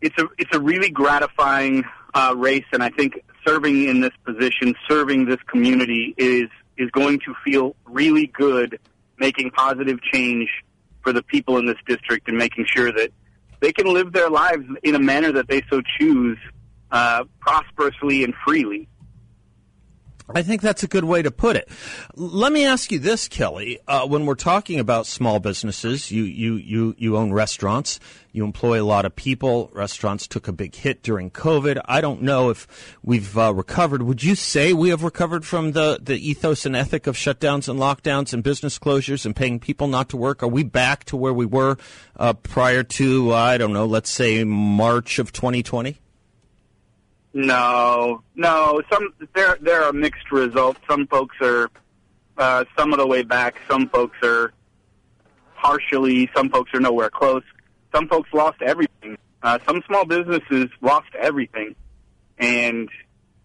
it's 0.00 0.18
a 0.18 0.26
it's 0.38 0.54
a 0.56 0.60
really 0.60 0.90
gratifying 0.90 1.84
uh, 2.14 2.34
race, 2.36 2.64
and 2.72 2.82
I 2.82 2.90
think 2.90 3.22
serving 3.46 3.88
in 3.88 4.00
this 4.00 4.12
position, 4.24 4.74
serving 4.88 5.26
this 5.26 5.40
community 5.46 6.14
is 6.16 6.48
is 6.76 6.90
going 6.92 7.20
to 7.20 7.34
feel 7.44 7.76
really 7.84 8.26
good, 8.26 8.78
making 9.18 9.50
positive 9.50 10.00
change 10.02 10.48
for 11.02 11.12
the 11.12 11.22
people 11.22 11.58
in 11.58 11.66
this 11.66 11.76
district, 11.86 12.28
and 12.28 12.38
making 12.38 12.66
sure 12.66 12.90
that 12.92 13.10
they 13.60 13.72
can 13.72 13.92
live 13.92 14.12
their 14.12 14.30
lives 14.30 14.64
in 14.82 14.94
a 14.94 14.98
manner 14.98 15.32
that 15.32 15.48
they 15.48 15.62
so 15.68 15.82
choose, 15.98 16.38
uh, 16.90 17.24
prosperously 17.40 18.24
and 18.24 18.34
freely. 18.44 18.88
I 20.34 20.42
think 20.42 20.62
that's 20.62 20.82
a 20.82 20.88
good 20.88 21.04
way 21.04 21.22
to 21.22 21.30
put 21.30 21.56
it. 21.56 21.68
Let 22.14 22.52
me 22.52 22.64
ask 22.64 22.92
you 22.92 22.98
this, 22.98 23.28
Kelly. 23.28 23.78
Uh, 23.86 24.06
when 24.06 24.26
we're 24.26 24.34
talking 24.34 24.78
about 24.78 25.06
small 25.06 25.40
businesses, 25.40 26.10
you, 26.10 26.24
you, 26.24 26.54
you, 26.54 26.94
you 26.98 27.16
own 27.16 27.32
restaurants, 27.32 27.98
you 28.32 28.44
employ 28.44 28.80
a 28.80 28.84
lot 28.84 29.04
of 29.04 29.16
people. 29.16 29.70
Restaurants 29.72 30.26
took 30.26 30.46
a 30.46 30.52
big 30.52 30.74
hit 30.74 31.02
during 31.02 31.30
COVID. 31.30 31.80
I 31.84 32.00
don't 32.00 32.22
know 32.22 32.50
if 32.50 32.96
we've 33.02 33.36
uh, 33.36 33.52
recovered. 33.52 34.02
Would 34.02 34.22
you 34.22 34.34
say 34.34 34.72
we 34.72 34.90
have 34.90 35.02
recovered 35.02 35.44
from 35.44 35.72
the, 35.72 35.98
the 36.00 36.16
ethos 36.16 36.64
and 36.64 36.76
ethic 36.76 37.06
of 37.06 37.16
shutdowns 37.16 37.68
and 37.68 37.78
lockdowns 37.78 38.32
and 38.32 38.42
business 38.42 38.78
closures 38.78 39.26
and 39.26 39.34
paying 39.34 39.58
people 39.58 39.88
not 39.88 40.08
to 40.10 40.16
work? 40.16 40.42
Are 40.42 40.48
we 40.48 40.62
back 40.62 41.04
to 41.04 41.16
where 41.16 41.34
we 41.34 41.46
were 41.46 41.76
uh, 42.16 42.34
prior 42.34 42.82
to, 42.82 43.32
I 43.32 43.58
don't 43.58 43.72
know, 43.72 43.86
let's 43.86 44.10
say 44.10 44.44
March 44.44 45.18
of 45.18 45.32
2020? 45.32 45.98
No, 47.32 48.22
no. 48.34 48.82
Some 48.90 49.14
there 49.34 49.56
there 49.60 49.84
are 49.84 49.92
mixed 49.92 50.32
results. 50.32 50.80
Some 50.88 51.06
folks 51.06 51.36
are 51.40 51.70
uh, 52.36 52.64
some 52.76 52.92
of 52.92 52.98
the 52.98 53.06
way 53.06 53.22
back. 53.22 53.56
Some 53.68 53.88
folks 53.88 54.16
are 54.22 54.52
partially. 55.56 56.28
Some 56.34 56.50
folks 56.50 56.72
are 56.74 56.80
nowhere 56.80 57.10
close. 57.10 57.44
Some 57.94 58.08
folks 58.08 58.30
lost 58.32 58.60
everything. 58.62 59.16
Uh, 59.42 59.58
some 59.66 59.82
small 59.86 60.04
businesses 60.04 60.68
lost 60.80 61.08
everything, 61.18 61.74
and 62.38 62.88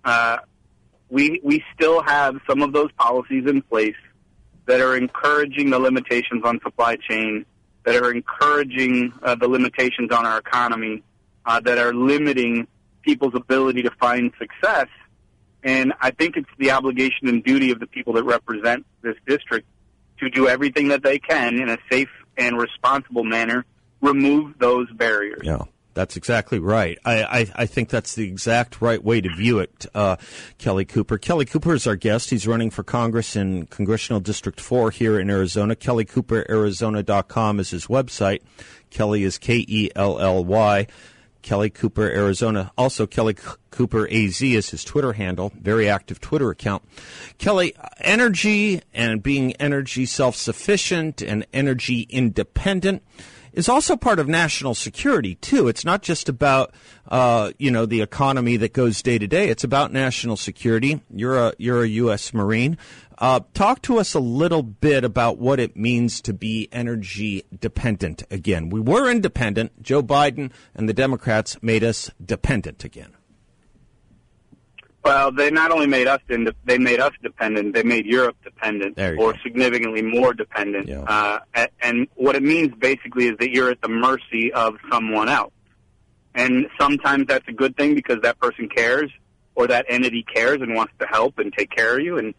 uh, 0.04 0.38
we 1.10 1.40
we 1.44 1.64
still 1.74 2.02
have 2.02 2.38
some 2.48 2.62
of 2.62 2.74
those 2.74 2.92
policies 2.94 3.46
in 3.48 3.62
place 3.62 3.96
that 4.66 4.82
are 4.82 4.98
encouraging 4.98 5.70
the 5.70 5.80
limitations 5.80 6.44
on 6.44 6.60
supply 6.64 6.96
chain, 6.96 7.46
that 7.84 7.96
are 7.96 8.12
encouraging 8.12 9.14
uh, 9.22 9.36
the 9.36 9.48
limitations 9.48 10.12
on 10.12 10.26
our 10.26 10.40
economy, 10.40 11.04
uh, 11.46 11.60
that 11.60 11.78
are 11.78 11.94
limiting 11.94 12.68
people's 13.06 13.36
ability 13.36 13.84
to 13.84 13.92
find 13.92 14.34
success. 14.38 14.88
And 15.64 15.94
I 16.02 16.12
think 16.12 16.36
it's 16.36 16.50
the 16.58 16.72
obligation 16.72 17.28
and 17.28 17.44
duty 17.44 17.72
of 17.72 17.80
the 17.80 17.88
people 17.88 18.14
that 18.14 18.24
represent 18.24 18.86
this 19.02 19.16
district 19.26 19.68
to 20.20 20.30
do 20.30 20.48
everything 20.48 20.90
that 20.90 21.04
they 21.04 21.20
can 21.20 21.60
in 21.60 21.70
a 21.70 21.78
safe 21.90 22.10
and 22.38 22.58
responsible 22.58 23.24
manner, 23.24 23.66
remove 24.02 24.58
those 24.60 24.92
barriers. 24.92 25.42
Yeah. 25.44 25.64
That's 25.96 26.18
exactly 26.18 26.60
right. 26.60 27.00
I, 27.06 27.24
I, 27.24 27.52
I, 27.56 27.66
think 27.68 27.88
that's 27.88 28.16
the 28.16 28.28
exact 28.28 28.82
right 28.82 29.02
way 29.02 29.22
to 29.22 29.34
view 29.34 29.60
it, 29.60 29.86
uh, 29.96 30.18
Kelly 30.58 30.84
Cooper. 30.84 31.18
Kelly 31.18 31.46
Cooper 31.46 31.74
is 31.74 31.88
our 31.88 31.96
guest. 31.96 32.32
He's 32.32 32.46
running 32.46 32.70
for 32.70 32.84
Congress 32.84 33.38
in 33.38 33.68
Congressional 33.68 34.20
District 34.20 34.60
4 34.60 34.92
here 34.92 35.18
in 35.18 35.30
Arizona. 35.30 35.74
KellyCooperArizona.com 35.74 37.62
is 37.62 37.70
his 37.70 37.88
website. 37.88 38.42
Kelly 38.90 39.24
is 39.24 39.38
K 39.38 39.64
E 39.66 39.90
L 39.96 40.20
L 40.20 40.44
Y. 40.44 40.86
Kelly 41.46 41.70
Cooper, 41.70 42.10
Arizona. 42.10 42.72
Also, 42.76 43.06
Kelly 43.06 43.36
Cooper 43.70 44.08
AZ 44.10 44.42
is 44.42 44.72
his 44.72 44.84
Twitter 44.84 45.14
handle, 45.14 45.54
very 45.62 45.88
active 45.88 46.20
Twitter 46.20 46.50
account. 46.50 46.82
Kelly, 47.38 47.76
energy 48.00 48.82
and 48.96 49.22
being 49.22 49.54
energy 49.58 50.08
self 50.08 50.36
sufficient 50.36 51.22
and 51.22 51.46
energy 51.54 52.08
independent 52.10 53.04
is 53.54 53.70
also 53.70 53.96
part 53.96 54.18
of 54.18 54.28
national 54.28 54.74
security 54.74 55.36
too. 55.36 55.68
It's 55.68 55.86
not 55.86 56.02
just 56.02 56.30
about 56.30 56.74
uh, 57.08 57.52
you 57.60 57.70
know 57.70 57.86
the 57.86 58.02
economy 58.02 58.58
that 58.58 58.74
goes 58.74 59.04
day 59.04 59.20
to 59.20 59.28
day. 59.28 59.50
It's 59.50 59.64
about 59.64 59.94
national 59.94 60.38
security. 60.38 61.02
You're 61.14 61.38
a 61.38 61.54
you're 61.60 61.84
a 61.84 61.88
U.S. 61.88 62.34
Marine. 62.34 62.76
Uh, 63.18 63.40
talk 63.54 63.82
to 63.82 63.98
us 63.98 64.14
a 64.14 64.20
little 64.20 64.62
bit 64.62 65.04
about 65.04 65.38
what 65.38 65.60
it 65.60 65.78
means 65.78 66.22
to 66.22 66.34
be 66.34 66.68
energy 66.72 67.44
dependent 67.58 68.24
again. 68.30 68.70
We 68.70 68.82
were 68.82 69.10
independent. 69.10 69.82
Joe 69.82 70.04
Biden 70.04 70.52
and 70.74 70.90
the 70.90 70.94
Democrats 70.94 71.58
made 71.62 71.84
us 71.84 72.12
dependent 72.24 72.84
again. 72.84 73.14
Well, 75.06 75.32
they 75.32 75.52
not 75.52 75.72
only 75.72 75.86
made 75.86 76.08
us 76.08 76.20
they 76.66 76.80
made 76.80 77.00
us 77.00 77.14
dependent. 77.22 77.76
They 77.76 77.84
made 77.84 78.08
Europe 78.08 78.38
dependent, 78.44 79.00
or 79.00 79.34
go. 79.34 79.40
significantly 79.44 80.02
more 80.02 80.34
dependent. 80.34 80.88
Yeah. 80.88 81.02
Uh, 81.02 81.68
and 81.80 82.08
what 82.16 82.36
it 82.36 82.42
means 82.42 82.74
basically 82.74 83.28
is 83.28 83.38
that 83.38 83.52
you're 83.52 83.70
at 83.70 83.82
the 83.82 83.88
mercy 83.88 84.52
of 84.52 84.78
someone 84.92 85.30
else. 85.30 85.54
And 86.34 86.68
sometimes 86.80 87.28
that's 87.28 87.48
a 87.48 87.52
good 87.52 87.78
thing 87.78 87.94
because 87.94 88.22
that 88.24 88.40
person 88.40 88.68
cares, 88.68 89.12
or 89.54 89.68
that 89.68 89.86
entity 89.90 90.24
cares 90.24 90.62
and 90.62 90.74
wants 90.74 90.94
to 91.00 91.06
help 91.06 91.38
and 91.38 91.54
take 91.54 91.70
care 91.70 91.98
of 91.98 92.04
you. 92.04 92.18
And 92.18 92.34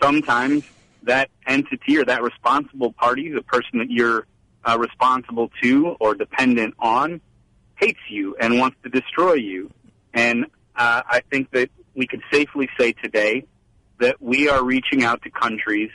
sometimes 0.00 0.64
that 1.02 1.30
entity 1.46 1.98
or 1.98 2.04
that 2.04 2.22
responsible 2.22 2.92
party, 2.92 3.30
the 3.30 3.42
person 3.42 3.78
that 3.78 3.90
you're 3.90 4.26
uh, 4.64 4.76
responsible 4.78 5.50
to 5.62 5.96
or 6.00 6.14
dependent 6.14 6.74
on, 6.78 7.20
hates 7.76 8.00
you 8.08 8.36
and 8.40 8.58
wants 8.58 8.76
to 8.82 8.88
destroy 8.88 9.34
you. 9.34 9.70
And 10.12 10.46
uh, 10.76 11.02
I 11.08 11.20
think 11.30 11.50
that 11.52 11.70
we 11.94 12.06
could 12.06 12.22
safely 12.32 12.68
say 12.78 12.92
today 12.92 13.44
that 14.00 14.20
we 14.20 14.48
are 14.48 14.64
reaching 14.64 15.04
out 15.04 15.22
to 15.22 15.30
countries 15.30 15.90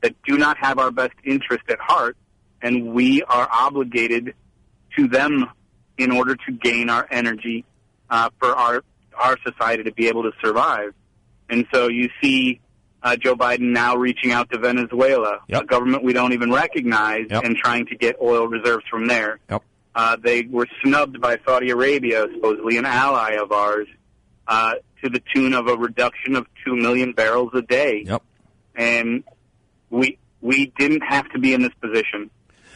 that 0.00 0.14
do 0.26 0.36
not 0.36 0.58
have 0.58 0.78
our 0.78 0.90
best 0.90 1.14
interest 1.24 1.64
at 1.68 1.78
heart, 1.80 2.16
and 2.60 2.92
we 2.92 3.22
are 3.22 3.48
obligated 3.50 4.34
to 4.96 5.08
them 5.08 5.48
in 5.98 6.10
order 6.10 6.36
to 6.36 6.52
gain 6.52 6.90
our 6.90 7.06
energy 7.10 7.64
uh, 8.10 8.30
for 8.38 8.54
our 8.54 8.82
our 9.16 9.36
society 9.46 9.84
to 9.84 9.92
be 9.92 10.08
able 10.08 10.24
to 10.24 10.32
survive. 10.42 10.92
And 11.48 11.66
so 11.72 11.88
you 11.88 12.10
see 12.20 12.60
uh, 13.04 13.16
Joe 13.16 13.36
Biden 13.36 13.72
now 13.72 13.94
reaching 13.96 14.32
out 14.32 14.50
to 14.50 14.58
Venezuela, 14.58 15.40
Yep. 15.48 15.62
a 15.62 15.66
government 15.66 16.02
we 16.02 16.12
don't 16.14 16.32
even 16.32 16.50
recognize, 16.50 17.26
Yep. 17.30 17.44
and 17.44 17.56
trying 17.56 17.86
to 17.86 17.96
get 17.96 18.16
oil 18.20 18.48
reserves 18.48 18.84
from 18.90 19.06
there. 19.06 19.38
Yep. 19.50 19.62
Uh, 19.94 20.16
they 20.20 20.42
were 20.42 20.66
snubbed 20.82 21.20
by 21.20 21.38
Saudi 21.46 21.70
Arabia, 21.70 22.26
supposedly 22.34 22.78
an 22.78 22.86
ally 22.86 23.34
of 23.34 23.52
ours, 23.52 23.86
uh, 24.48 24.74
to 25.02 25.10
the 25.10 25.22
tune 25.34 25.52
of 25.52 25.68
a 25.68 25.76
reduction 25.76 26.34
of 26.34 26.46
two 26.64 26.74
million 26.74 27.12
barrels 27.12 27.50
a 27.54 27.62
day. 27.62 28.04
Yep. 28.06 28.22
And 28.74 29.22
we 29.90 30.18
we 30.40 30.72
didn't 30.78 31.02
have 31.02 31.28
to 31.30 31.38
be 31.38 31.54
in 31.54 31.62
this 31.62 31.72
position. 31.80 32.30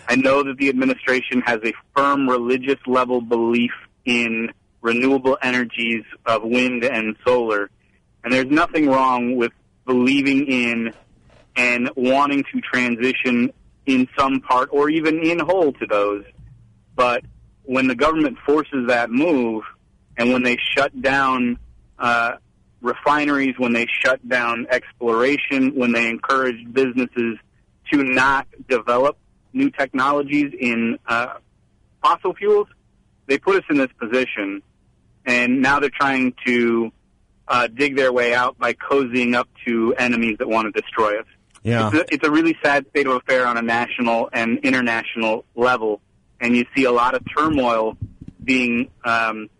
I 0.09 0.17
know 0.17 0.43
that 0.43 0.57
the 0.59 0.69
administration 0.69 1.43
has 1.43 1.59
a 1.65 1.73
firm 1.95 2.29
religious 2.29 2.79
level 2.87 3.21
belief 3.21 3.73
in 4.05 4.53
renewable 4.81 5.37
energies 5.43 6.05
of 6.25 6.43
wind 6.45 6.85
and 6.85 7.17
solar, 7.27 7.69
and 8.25 8.33
there's 8.33 8.47
nothing 8.47 8.89
wrong 8.89 9.37
with 9.37 9.53
believing 9.89 10.47
in 10.47 10.93
and 11.57 11.91
wanting 11.97 12.45
to 12.53 12.61
transition 12.61 13.51
in 13.87 14.07
some 14.17 14.41
part 14.41 14.69
or 14.71 14.91
even 14.91 15.25
in 15.25 15.41
whole 15.41 15.73
to 15.73 15.87
those. 15.87 16.25
But 16.95 17.25
when 17.65 17.89
the 17.89 17.95
government 17.97 18.39
forces 18.47 18.87
that 18.89 19.11
move, 19.11 19.65
and 20.17 20.33
when 20.33 20.43
they 20.43 20.59
shut 20.77 21.01
down 21.01 21.59
uh, 21.99 22.33
refineries, 22.83 23.55
when 23.57 23.73
they 23.73 23.87
shut 24.05 24.27
down 24.29 24.67
exploration, 24.71 25.75
when 25.75 25.93
they 25.93 26.09
encourage 26.09 26.57
businesses 26.73 27.39
to 27.91 28.05
not 28.05 28.47
develop 28.69 29.17
new 29.53 29.71
technologies 29.71 30.53
in 30.61 30.99
uh, 31.07 31.35
fossil 32.03 32.35
fuels, 32.35 32.69
they 33.27 33.39
put 33.39 33.57
us 33.57 33.65
in 33.71 33.79
this 33.79 33.91
position, 33.99 34.63
and 35.25 35.63
now 35.63 35.81
they're 35.81 35.91
trying 35.91 36.35
to 36.47 36.93
uh, 37.49 37.67
dig 37.67 37.97
their 37.97 38.13
way 38.13 38.35
out 38.35 38.59
by 38.59 38.75
cozying 38.75 39.35
up 39.35 39.49
to 39.67 39.95
enemies 39.97 40.37
that 40.39 40.49
want 40.49 40.73
to 40.73 40.81
destroy 40.81 41.19
us. 41.19 41.27
Yeah. 41.63 41.89
It's 41.89 41.97
a, 41.97 42.15
it's 42.15 42.27
a 42.27 42.31
really 42.31 42.57
sad 42.63 42.87
state 42.91 43.07
of 43.07 43.15
affair 43.15 43.47
on 43.47 43.57
a 43.57 43.63
national 43.63 44.29
and 44.33 44.59
international 44.59 45.45
level, 45.55 46.01
and 46.41 46.57
you 46.57 46.65
see 46.77 46.85
a 46.85 46.93
lot 46.93 47.15
of 47.15 47.23
turmoil 47.37 47.97
being 48.43 48.91
um, 49.05 49.51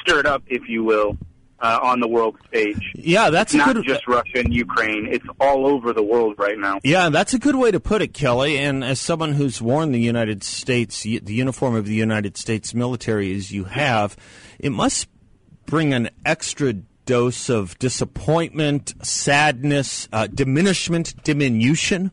stirred 0.00 0.26
up, 0.26 0.42
if 0.46 0.68
you 0.68 0.84
will, 0.84 1.16
uh, 1.60 1.78
on 1.82 2.00
the 2.00 2.08
world 2.08 2.36
stage. 2.48 2.92
Yeah, 2.94 3.30
that's 3.30 3.54
not 3.54 3.74
good. 3.74 3.86
just 3.86 4.06
Russia 4.06 4.38
and 4.38 4.52
Ukraine; 4.52 5.06
it's 5.10 5.24
all 5.40 5.66
over 5.66 5.92
the 5.92 6.02
world 6.02 6.34
right 6.38 6.58
now. 6.58 6.80
Yeah, 6.82 7.08
that's 7.08 7.32
a 7.32 7.38
good 7.38 7.54
way 7.54 7.70
to 7.70 7.80
put 7.80 8.02
it, 8.02 8.12
Kelly. 8.12 8.58
And 8.58 8.84
as 8.84 9.00
someone 9.00 9.32
who's 9.32 9.62
worn 9.62 9.92
the 9.92 10.00
United 10.00 10.42
States, 10.42 11.02
the 11.02 11.20
uniform 11.24 11.76
of 11.76 11.86
the 11.86 11.94
United 11.94 12.36
States 12.36 12.74
military 12.74 13.34
as 13.34 13.50
you 13.50 13.64
have, 13.64 14.16
it 14.58 14.70
must 14.70 15.08
bring 15.66 15.94
an 15.94 16.10
extra 16.24 16.74
dose 17.06 17.48
of 17.48 17.78
disappointment, 17.78 18.94
sadness, 19.04 20.08
uh, 20.12 20.26
diminishment, 20.26 21.22
diminution 21.24 22.10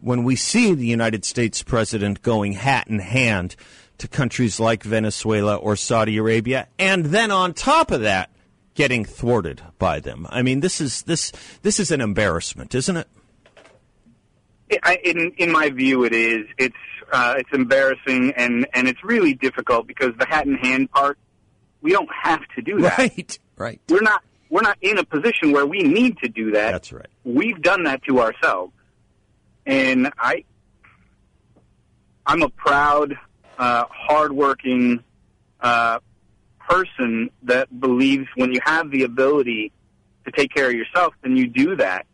when 0.00 0.24
we 0.24 0.34
see 0.34 0.74
the 0.74 0.86
United 0.86 1.24
States 1.24 1.62
president 1.62 2.22
going 2.22 2.52
hat 2.52 2.88
in 2.88 2.98
hand 2.98 3.54
to 3.98 4.08
countries 4.08 4.58
like 4.58 4.82
Venezuela 4.82 5.54
or 5.56 5.76
Saudi 5.76 6.16
Arabia, 6.16 6.66
and 6.78 7.06
then 7.06 7.30
on 7.30 7.54
top 7.54 7.92
of 7.92 8.00
that, 8.00 8.30
getting 8.74 9.04
thwarted 9.04 9.62
by 9.78 10.00
them. 10.00 10.26
I 10.30 10.42
mean, 10.42 10.60
this 10.60 10.80
is 10.80 11.02
this 11.02 11.32
this 11.62 11.78
is 11.78 11.90
an 11.90 12.00
embarrassment, 12.00 12.74
isn't 12.74 12.96
it? 12.96 13.08
In 15.04 15.32
in 15.36 15.52
my 15.52 15.70
view, 15.70 16.04
it 16.04 16.12
is. 16.12 16.46
It's 16.58 16.74
uh, 17.12 17.34
it's 17.38 17.50
embarrassing 17.52 18.32
and 18.36 18.66
and 18.74 18.88
it's 18.88 19.04
really 19.04 19.34
difficult 19.34 19.86
because 19.86 20.14
the 20.18 20.26
hat 20.26 20.46
in 20.46 20.54
hand 20.56 20.90
part, 20.90 21.18
we 21.80 21.92
don't 21.92 22.10
have 22.22 22.40
to 22.56 22.62
do 22.62 22.80
that. 22.80 22.98
Right, 22.98 23.38
right. 23.56 23.80
We're 23.88 24.00
not 24.00 24.24
we're 24.52 24.60
not 24.60 24.76
in 24.82 24.98
a 24.98 25.04
position 25.04 25.50
where 25.50 25.64
we 25.64 25.82
need 25.82 26.18
to 26.18 26.28
do 26.28 26.50
that. 26.50 26.72
That's 26.72 26.92
right. 26.92 27.06
We've 27.24 27.60
done 27.62 27.84
that 27.84 28.04
to 28.04 28.20
ourselves, 28.20 28.74
and 29.64 30.12
I 30.18 30.44
I'm 32.26 32.42
a 32.42 32.50
proud, 32.50 33.18
uh, 33.58 33.84
hardworking 33.88 35.02
uh, 35.58 36.00
person 36.68 37.30
that 37.44 37.80
believes 37.80 38.26
when 38.36 38.52
you 38.52 38.60
have 38.62 38.90
the 38.90 39.04
ability 39.04 39.72
to 40.26 40.30
take 40.30 40.52
care 40.52 40.66
of 40.66 40.74
yourself, 40.74 41.14
then 41.22 41.34
you 41.34 41.48
do 41.48 41.74
that. 41.76 42.06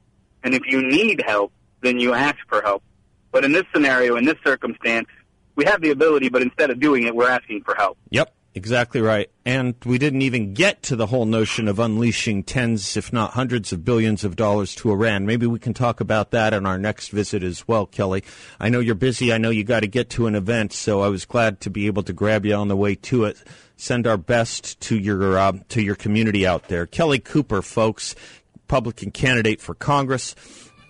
And 0.45 0.55
if 0.55 0.63
you 0.67 0.81
need 0.81 1.23
help, 1.27 1.53
then 1.83 1.99
you 1.99 2.15
ask 2.15 2.39
for 2.49 2.63
help. 2.63 2.85
But 3.33 3.45
in 3.45 3.53
this 3.53 3.65
scenario, 3.75 4.17
in 4.17 4.25
this 4.25 4.37
circumstance, 4.45 5.09
we 5.57 5.65
have 5.65 5.83
the 5.83 5.91
ability, 5.91 6.29
but 6.29 6.41
instead 6.41 6.71
of 6.71 6.79
doing 6.79 7.03
it, 7.03 7.15
we're 7.15 7.29
asking 7.29 7.65
for 7.65 7.75
help. 7.75 7.99
Yep. 8.11 8.33
Exactly 8.55 9.01
right. 9.01 9.31
And 9.45 9.75
we 9.85 9.99
didn't 9.99 10.23
even 10.23 10.55
get 10.55 10.83
to 10.85 10.97
the 10.97 11.07
whole 11.07 11.27
notion 11.27 11.69
of 11.69 11.79
unleashing 11.79 12.43
tens, 12.43 12.97
if 12.97 13.13
not 13.13 13.33
hundreds 13.33 13.73
of 13.73 13.85
billions 13.85 14.25
of 14.25 14.37
dollars 14.37 14.75
to 14.77 14.91
Iran. 14.91 15.27
Maybe 15.27 15.47
we 15.47 15.59
can 15.59 15.75
talk 15.75 16.01
about 16.01 16.33
that 16.33 16.53
on 16.53 16.67
our 16.67 16.79
next 16.79 17.09
visit 17.11 17.43
as 17.43 17.69
well, 17.69 17.87
Kelly. 17.87 18.25
I 18.59 18.69
know 18.69 18.81
you're 18.81 18.95
busy. 18.95 19.33
I 19.33 19.39
know 19.39 19.51
you 19.51 19.65
got 19.65 19.81
to 19.81 19.87
get 19.87 20.11
to 20.11 20.27
an 20.27 20.35
event, 20.35 20.73
so 20.73 21.03
I 21.03 21.09
was 21.09 21.25
glad 21.25 21.61
to 21.61 21.71
be 21.71 21.87
able 21.87 22.03
to 22.05 22.13
grab 22.13 22.45
you 22.45 22.55
on 22.55 22.69
the 22.69 22.77
way 22.77 22.95
to 22.97 23.25
it. 23.25 23.37
Send 23.77 24.07
our 24.07 24.17
best 24.17 24.81
to 24.81 24.99
your 24.99 25.39
uh, 25.39 25.53
to 25.69 25.81
your 25.81 25.95
community 25.95 26.45
out 26.45 26.67
there. 26.67 26.85
Kelly 26.85 27.21
Cooper, 27.21 27.63
folks, 27.63 28.17
Republican 28.55 29.13
candidate 29.13 29.61
for 29.61 29.75
Congress 29.75 30.35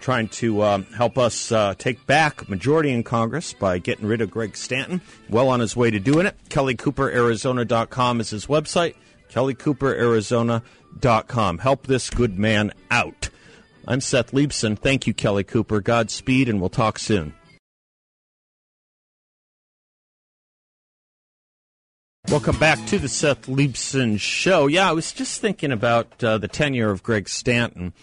trying 0.01 0.29
to 0.29 0.61
uh, 0.61 0.83
help 0.97 1.19
us 1.19 1.53
uh, 1.53 1.75
take 1.77 2.07
back 2.07 2.49
majority 2.49 2.91
in 2.91 3.03
Congress 3.03 3.53
by 3.53 3.79
getting 3.79 4.07
rid 4.07 4.21
of 4.21 4.31
Greg 4.31 4.57
Stanton. 4.57 5.01
Well 5.29 5.49
on 5.49 5.59
his 5.61 5.77
way 5.77 5.91
to 5.91 5.99
doing 5.99 6.27
it. 6.27 6.37
KellyCooperArizona.com 6.49 8.21
is 8.21 8.31
his 8.31 8.47
website. 8.47 8.95
KellyCooperArizona.com. 9.31 11.59
Help 11.59 11.87
this 11.87 12.11
good 12.11 12.39
man 12.39 12.73
out. 12.91 13.31
I'm 13.87 14.01
Seth 14.01 14.33
Leibsohn. 14.33 14.79
Thank 14.79 15.07
you, 15.07 15.15
Kelly 15.15 15.45
Cooper. 15.45 15.81
Godspeed, 15.81 16.49
and 16.49 16.61
we'll 16.61 16.69
talk 16.69 16.99
soon. 16.99 17.35
Welcome 22.29 22.59
back 22.59 22.85
to 22.89 22.99
the 22.99 23.09
Seth 23.09 23.47
Leibsohn 23.47 24.21
Show. 24.21 24.67
Yeah, 24.67 24.91
I 24.91 24.93
was 24.93 25.15
just 25.15 25.41
thinking 25.41 25.73
about 25.73 26.23
uh, 26.23 26.37
the 26.37 26.49
tenure 26.49 26.91
of 26.91 27.03
Greg 27.03 27.27
Stanton 27.27 27.95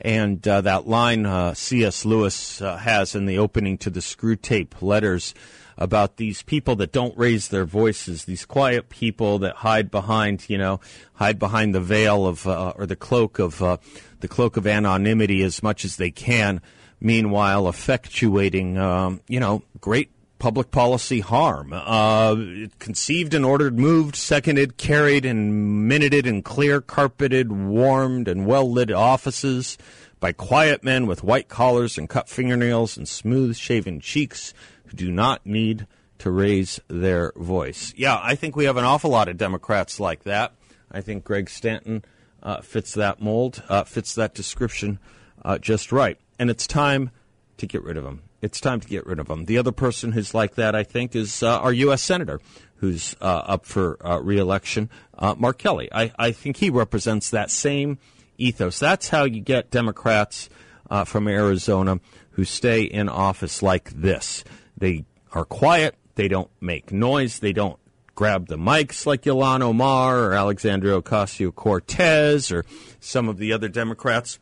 and 0.00 0.46
uh, 0.46 0.60
that 0.60 0.86
line 0.86 1.26
uh, 1.26 1.54
C.S. 1.54 2.04
Lewis 2.04 2.62
uh, 2.62 2.76
has 2.76 3.14
in 3.14 3.26
the 3.26 3.38
opening 3.38 3.78
to 3.78 3.90
the 3.90 4.00
Screwtape 4.00 4.80
letters 4.80 5.34
about 5.76 6.16
these 6.16 6.42
people 6.42 6.74
that 6.76 6.92
don't 6.92 7.16
raise 7.16 7.48
their 7.48 7.64
voices, 7.64 8.24
these 8.24 8.44
quiet 8.44 8.88
people 8.88 9.38
that 9.38 9.56
hide 9.56 9.90
behind, 9.90 10.48
you 10.48 10.58
know, 10.58 10.80
hide 11.14 11.38
behind 11.38 11.74
the 11.74 11.80
veil 11.80 12.26
of 12.26 12.46
uh, 12.46 12.72
or 12.76 12.84
the 12.84 12.96
cloak 12.96 13.38
of 13.38 13.62
uh, 13.62 13.76
the 14.20 14.28
cloak 14.28 14.56
of 14.56 14.66
anonymity 14.66 15.42
as 15.42 15.62
much 15.62 15.84
as 15.84 15.96
they 15.96 16.10
can. 16.10 16.60
Meanwhile, 17.00 17.64
effectuating, 17.64 18.76
um, 18.76 19.20
you 19.28 19.38
know, 19.38 19.62
great 19.80 20.10
public 20.38 20.70
policy 20.70 21.20
harm. 21.20 21.72
Uh, 21.72 22.36
conceived 22.78 23.34
and 23.34 23.44
ordered, 23.44 23.78
moved, 23.78 24.16
seconded, 24.16 24.76
carried, 24.76 25.24
and 25.24 25.88
minuted 25.88 26.26
in 26.26 26.42
clear, 26.42 26.80
carpeted, 26.80 27.52
warmed, 27.52 28.28
and 28.28 28.46
well 28.46 28.70
lit 28.70 28.90
offices 28.90 29.76
by 30.20 30.32
quiet 30.32 30.82
men 30.82 31.06
with 31.06 31.22
white 31.22 31.48
collars 31.48 31.98
and 31.98 32.08
cut 32.08 32.28
fingernails 32.28 32.96
and 32.96 33.08
smooth 33.08 33.56
shaven 33.56 34.00
cheeks 34.00 34.52
who 34.86 34.96
do 34.96 35.10
not 35.10 35.44
need 35.46 35.86
to 36.18 36.30
raise 36.30 36.80
their 36.88 37.32
voice. 37.36 37.94
Yeah, 37.96 38.18
I 38.20 38.34
think 38.34 38.56
we 38.56 38.64
have 38.64 38.76
an 38.76 38.84
awful 38.84 39.10
lot 39.10 39.28
of 39.28 39.36
Democrats 39.36 40.00
like 40.00 40.24
that. 40.24 40.52
I 40.90 41.00
think 41.00 41.24
Greg 41.24 41.48
Stanton 41.48 42.04
uh, 42.42 42.60
fits 42.60 42.94
that 42.94 43.20
mold, 43.20 43.62
uh, 43.68 43.84
fits 43.84 44.14
that 44.16 44.34
description 44.34 44.98
uh, 45.44 45.58
just 45.58 45.92
right. 45.92 46.18
And 46.38 46.50
it's 46.50 46.66
time 46.66 47.10
to 47.58 47.66
get 47.66 47.82
rid 47.82 47.96
of 47.96 48.04
him 48.04 48.22
it's 48.40 48.60
time 48.60 48.80
to 48.80 48.88
get 48.88 49.06
rid 49.06 49.18
of 49.18 49.28
him. 49.28 49.46
The 49.46 49.58
other 49.58 49.72
person 49.72 50.12
who's 50.12 50.34
like 50.34 50.54
that, 50.54 50.74
I 50.74 50.84
think, 50.84 51.16
is 51.16 51.42
uh, 51.42 51.58
our 51.58 51.72
U.S. 51.72 52.02
Senator 52.02 52.40
who's 52.76 53.16
uh, 53.20 53.24
up 53.24 53.66
for 53.66 53.98
uh, 54.06 54.20
reelection, 54.20 54.88
uh, 55.16 55.34
Mark 55.36 55.58
Kelly. 55.58 55.88
I, 55.92 56.12
I, 56.18 56.32
think 56.32 56.58
he 56.58 56.70
represents 56.70 57.30
that 57.30 57.50
same 57.50 57.98
ethos. 58.36 58.78
That's 58.78 59.08
how 59.08 59.24
you 59.24 59.40
get 59.40 59.70
Democrats 59.70 60.48
uh, 60.88 61.04
from 61.04 61.26
Arizona 61.28 62.00
who 62.30 62.44
stay 62.44 62.82
in 62.82 63.08
office 63.08 63.62
like 63.62 63.90
this. 63.90 64.44
They 64.76 65.04
are 65.32 65.44
quiet, 65.44 65.96
they 66.14 66.28
don't 66.28 66.50
make 66.60 66.92
noise, 66.92 67.40
they 67.40 67.52
don't 67.52 67.78
grab 68.14 68.46
the 68.46 68.56
mics 68.56 69.06
like 69.06 69.22
Ilhan 69.22 69.60
Omar 69.60 70.18
or 70.20 70.32
Alexandria 70.34 71.00
Ocasio 71.00 71.54
Cortez 71.54 72.50
or 72.52 72.64
some 73.00 73.28
of 73.28 73.38
the 73.38 73.52
other 73.52 73.68
Democrats. 73.68 74.38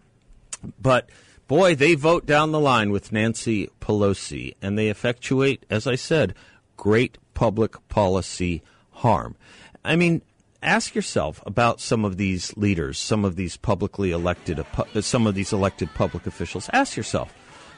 But 0.80 1.08
boy, 1.48 1.74
they 1.74 1.94
vote 1.94 2.26
down 2.26 2.52
the 2.52 2.60
line 2.60 2.90
with 2.90 3.12
Nancy 3.12 3.68
Pelosi, 3.80 4.54
and 4.60 4.78
they 4.78 4.88
effectuate, 4.88 5.64
as 5.70 5.86
I 5.86 5.94
said, 5.94 6.34
great 6.76 7.18
public 7.34 7.76
policy 7.88 8.62
harm. 8.90 9.36
I 9.84 9.96
mean, 9.96 10.22
ask 10.62 10.94
yourself 10.94 11.42
about 11.46 11.80
some 11.80 12.04
of 12.04 12.16
these 12.16 12.56
leaders, 12.56 12.98
some 12.98 13.24
of 13.24 13.36
these 13.36 13.56
publicly 13.56 14.10
elected, 14.10 14.58
uh, 14.60 15.00
some 15.00 15.26
of 15.26 15.34
these 15.34 15.52
elected 15.52 15.92
public 15.94 16.26
officials. 16.26 16.68
Ask 16.72 16.96
yourself, 16.96 17.32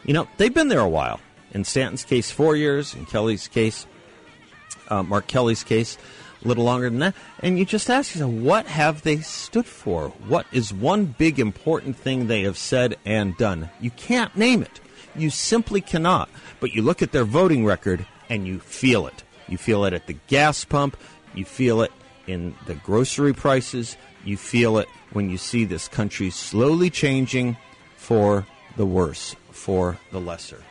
you 0.05 0.15
know, 0.15 0.29
they've 0.37 0.55
been 0.55 0.69
there 0.69 0.81
a 0.81 0.89
while. 0.89 1.21
In 1.53 1.65
Stanton's 1.65 2.05
case, 2.05 2.31
four 2.31 2.57
years. 2.57 2.95
In 2.95 3.07
Kelly's 3.07 3.49
case, 3.49 3.87
uh, 4.89 5.03
Mark 5.03 5.27
Kelly's 5.27 5.65
case, 5.65 5.99
a 6.45 6.49
little 6.49 6.65
longer 6.65 6.89
than 6.89 7.01
that. 7.01 7.15
And 7.41 7.59
you 7.59 7.65
just 7.65 7.91
ask 7.91 8.15
yourself, 8.15 8.33
what 8.33 8.67
have 8.67 9.03
they 9.03 9.19
stood 9.19 9.67
for? 9.67 10.09
What 10.27 10.47
is 10.53 10.73
one 10.73 11.07
big 11.07 11.39
important 11.39 11.97
thing 11.97 12.27
they 12.27 12.43
have 12.43 12.59
said 12.59 12.97
and 13.05 13.37
done? 13.37 13.71
You 13.81 13.91
can't 13.91 14.37
name 14.37 14.63
it. 14.63 14.81
You 15.17 15.31
simply 15.31 15.81
cannot. 15.81 16.29
But 16.61 16.73
you 16.75 16.83
look 16.83 17.03
at 17.03 17.13
their 17.13 17.25
voting 17.25 17.65
record 17.65 18.07
and 18.29 18.47
you 18.47 18.61
feel 18.61 19.07
it. 19.07 19.23
You 19.49 19.59
feel 19.59 19.85
it 19.85 19.93
at 19.93 20.07
the 20.07 20.17
gas 20.27 20.65
pump. 20.65 20.97
You 21.35 21.45
feel 21.45 21.83
it 21.83 21.93
in 22.27 22.55
the 22.67 22.75
grocery 22.75 23.33
prices. 23.33 23.97
You 24.25 24.37
feel 24.37 24.79
it 24.79 24.89
when 25.13 25.31
you 25.31 25.39
see 25.39 25.65
this 25.65 25.89
country 25.89 26.31
slowly 26.31 26.91
changing 26.91 27.57
for 27.97 28.47
the 28.77 28.87
worse, 28.87 29.35
for 29.51 29.99
the 30.13 30.21
lesser. 30.21 30.63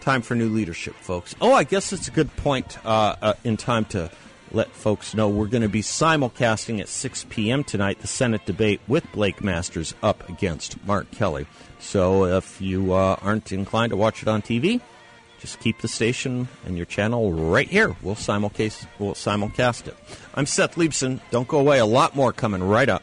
Time 0.00 0.22
for 0.22 0.34
new 0.34 0.48
leadership, 0.48 0.94
folks. 0.94 1.34
Oh, 1.40 1.52
I 1.52 1.64
guess 1.64 1.92
it's 1.92 2.08
a 2.08 2.12
good 2.12 2.34
point 2.36 2.78
uh, 2.84 3.16
uh, 3.20 3.32
in 3.44 3.56
time 3.56 3.84
to 3.86 4.10
let 4.54 4.70
folks 4.70 5.14
know 5.14 5.28
we're 5.28 5.46
going 5.46 5.62
to 5.62 5.68
be 5.68 5.82
simulcasting 5.82 6.80
at 6.80 6.88
6 6.88 7.26
p.m. 7.28 7.64
tonight 7.64 8.00
the 8.00 8.06
Senate 8.06 8.44
debate 8.46 8.80
with 8.88 9.10
Blake 9.12 9.42
Masters 9.42 9.94
up 10.02 10.28
against 10.28 10.84
Mark 10.86 11.10
Kelly. 11.10 11.46
So 11.78 12.24
if 12.24 12.60
you 12.60 12.92
uh, 12.92 13.16
aren't 13.22 13.52
inclined 13.52 13.90
to 13.90 13.96
watch 13.96 14.22
it 14.22 14.28
on 14.28 14.42
TV, 14.42 14.80
just 15.38 15.60
keep 15.60 15.80
the 15.80 15.88
station 15.88 16.48
and 16.66 16.76
your 16.76 16.86
channel 16.86 17.32
right 17.32 17.68
here. 17.68 17.96
We'll 18.02 18.14
simulcast, 18.14 18.86
we'll 18.98 19.14
simulcast 19.14 19.86
it. 19.88 19.96
I'm 20.34 20.46
Seth 20.46 20.76
Leibsohn. 20.76 21.20
Don't 21.30 21.48
go 21.48 21.58
away. 21.58 21.78
A 21.78 21.86
lot 21.86 22.16
more 22.16 22.32
coming 22.32 22.62
right 22.62 22.88
up. 22.88 23.02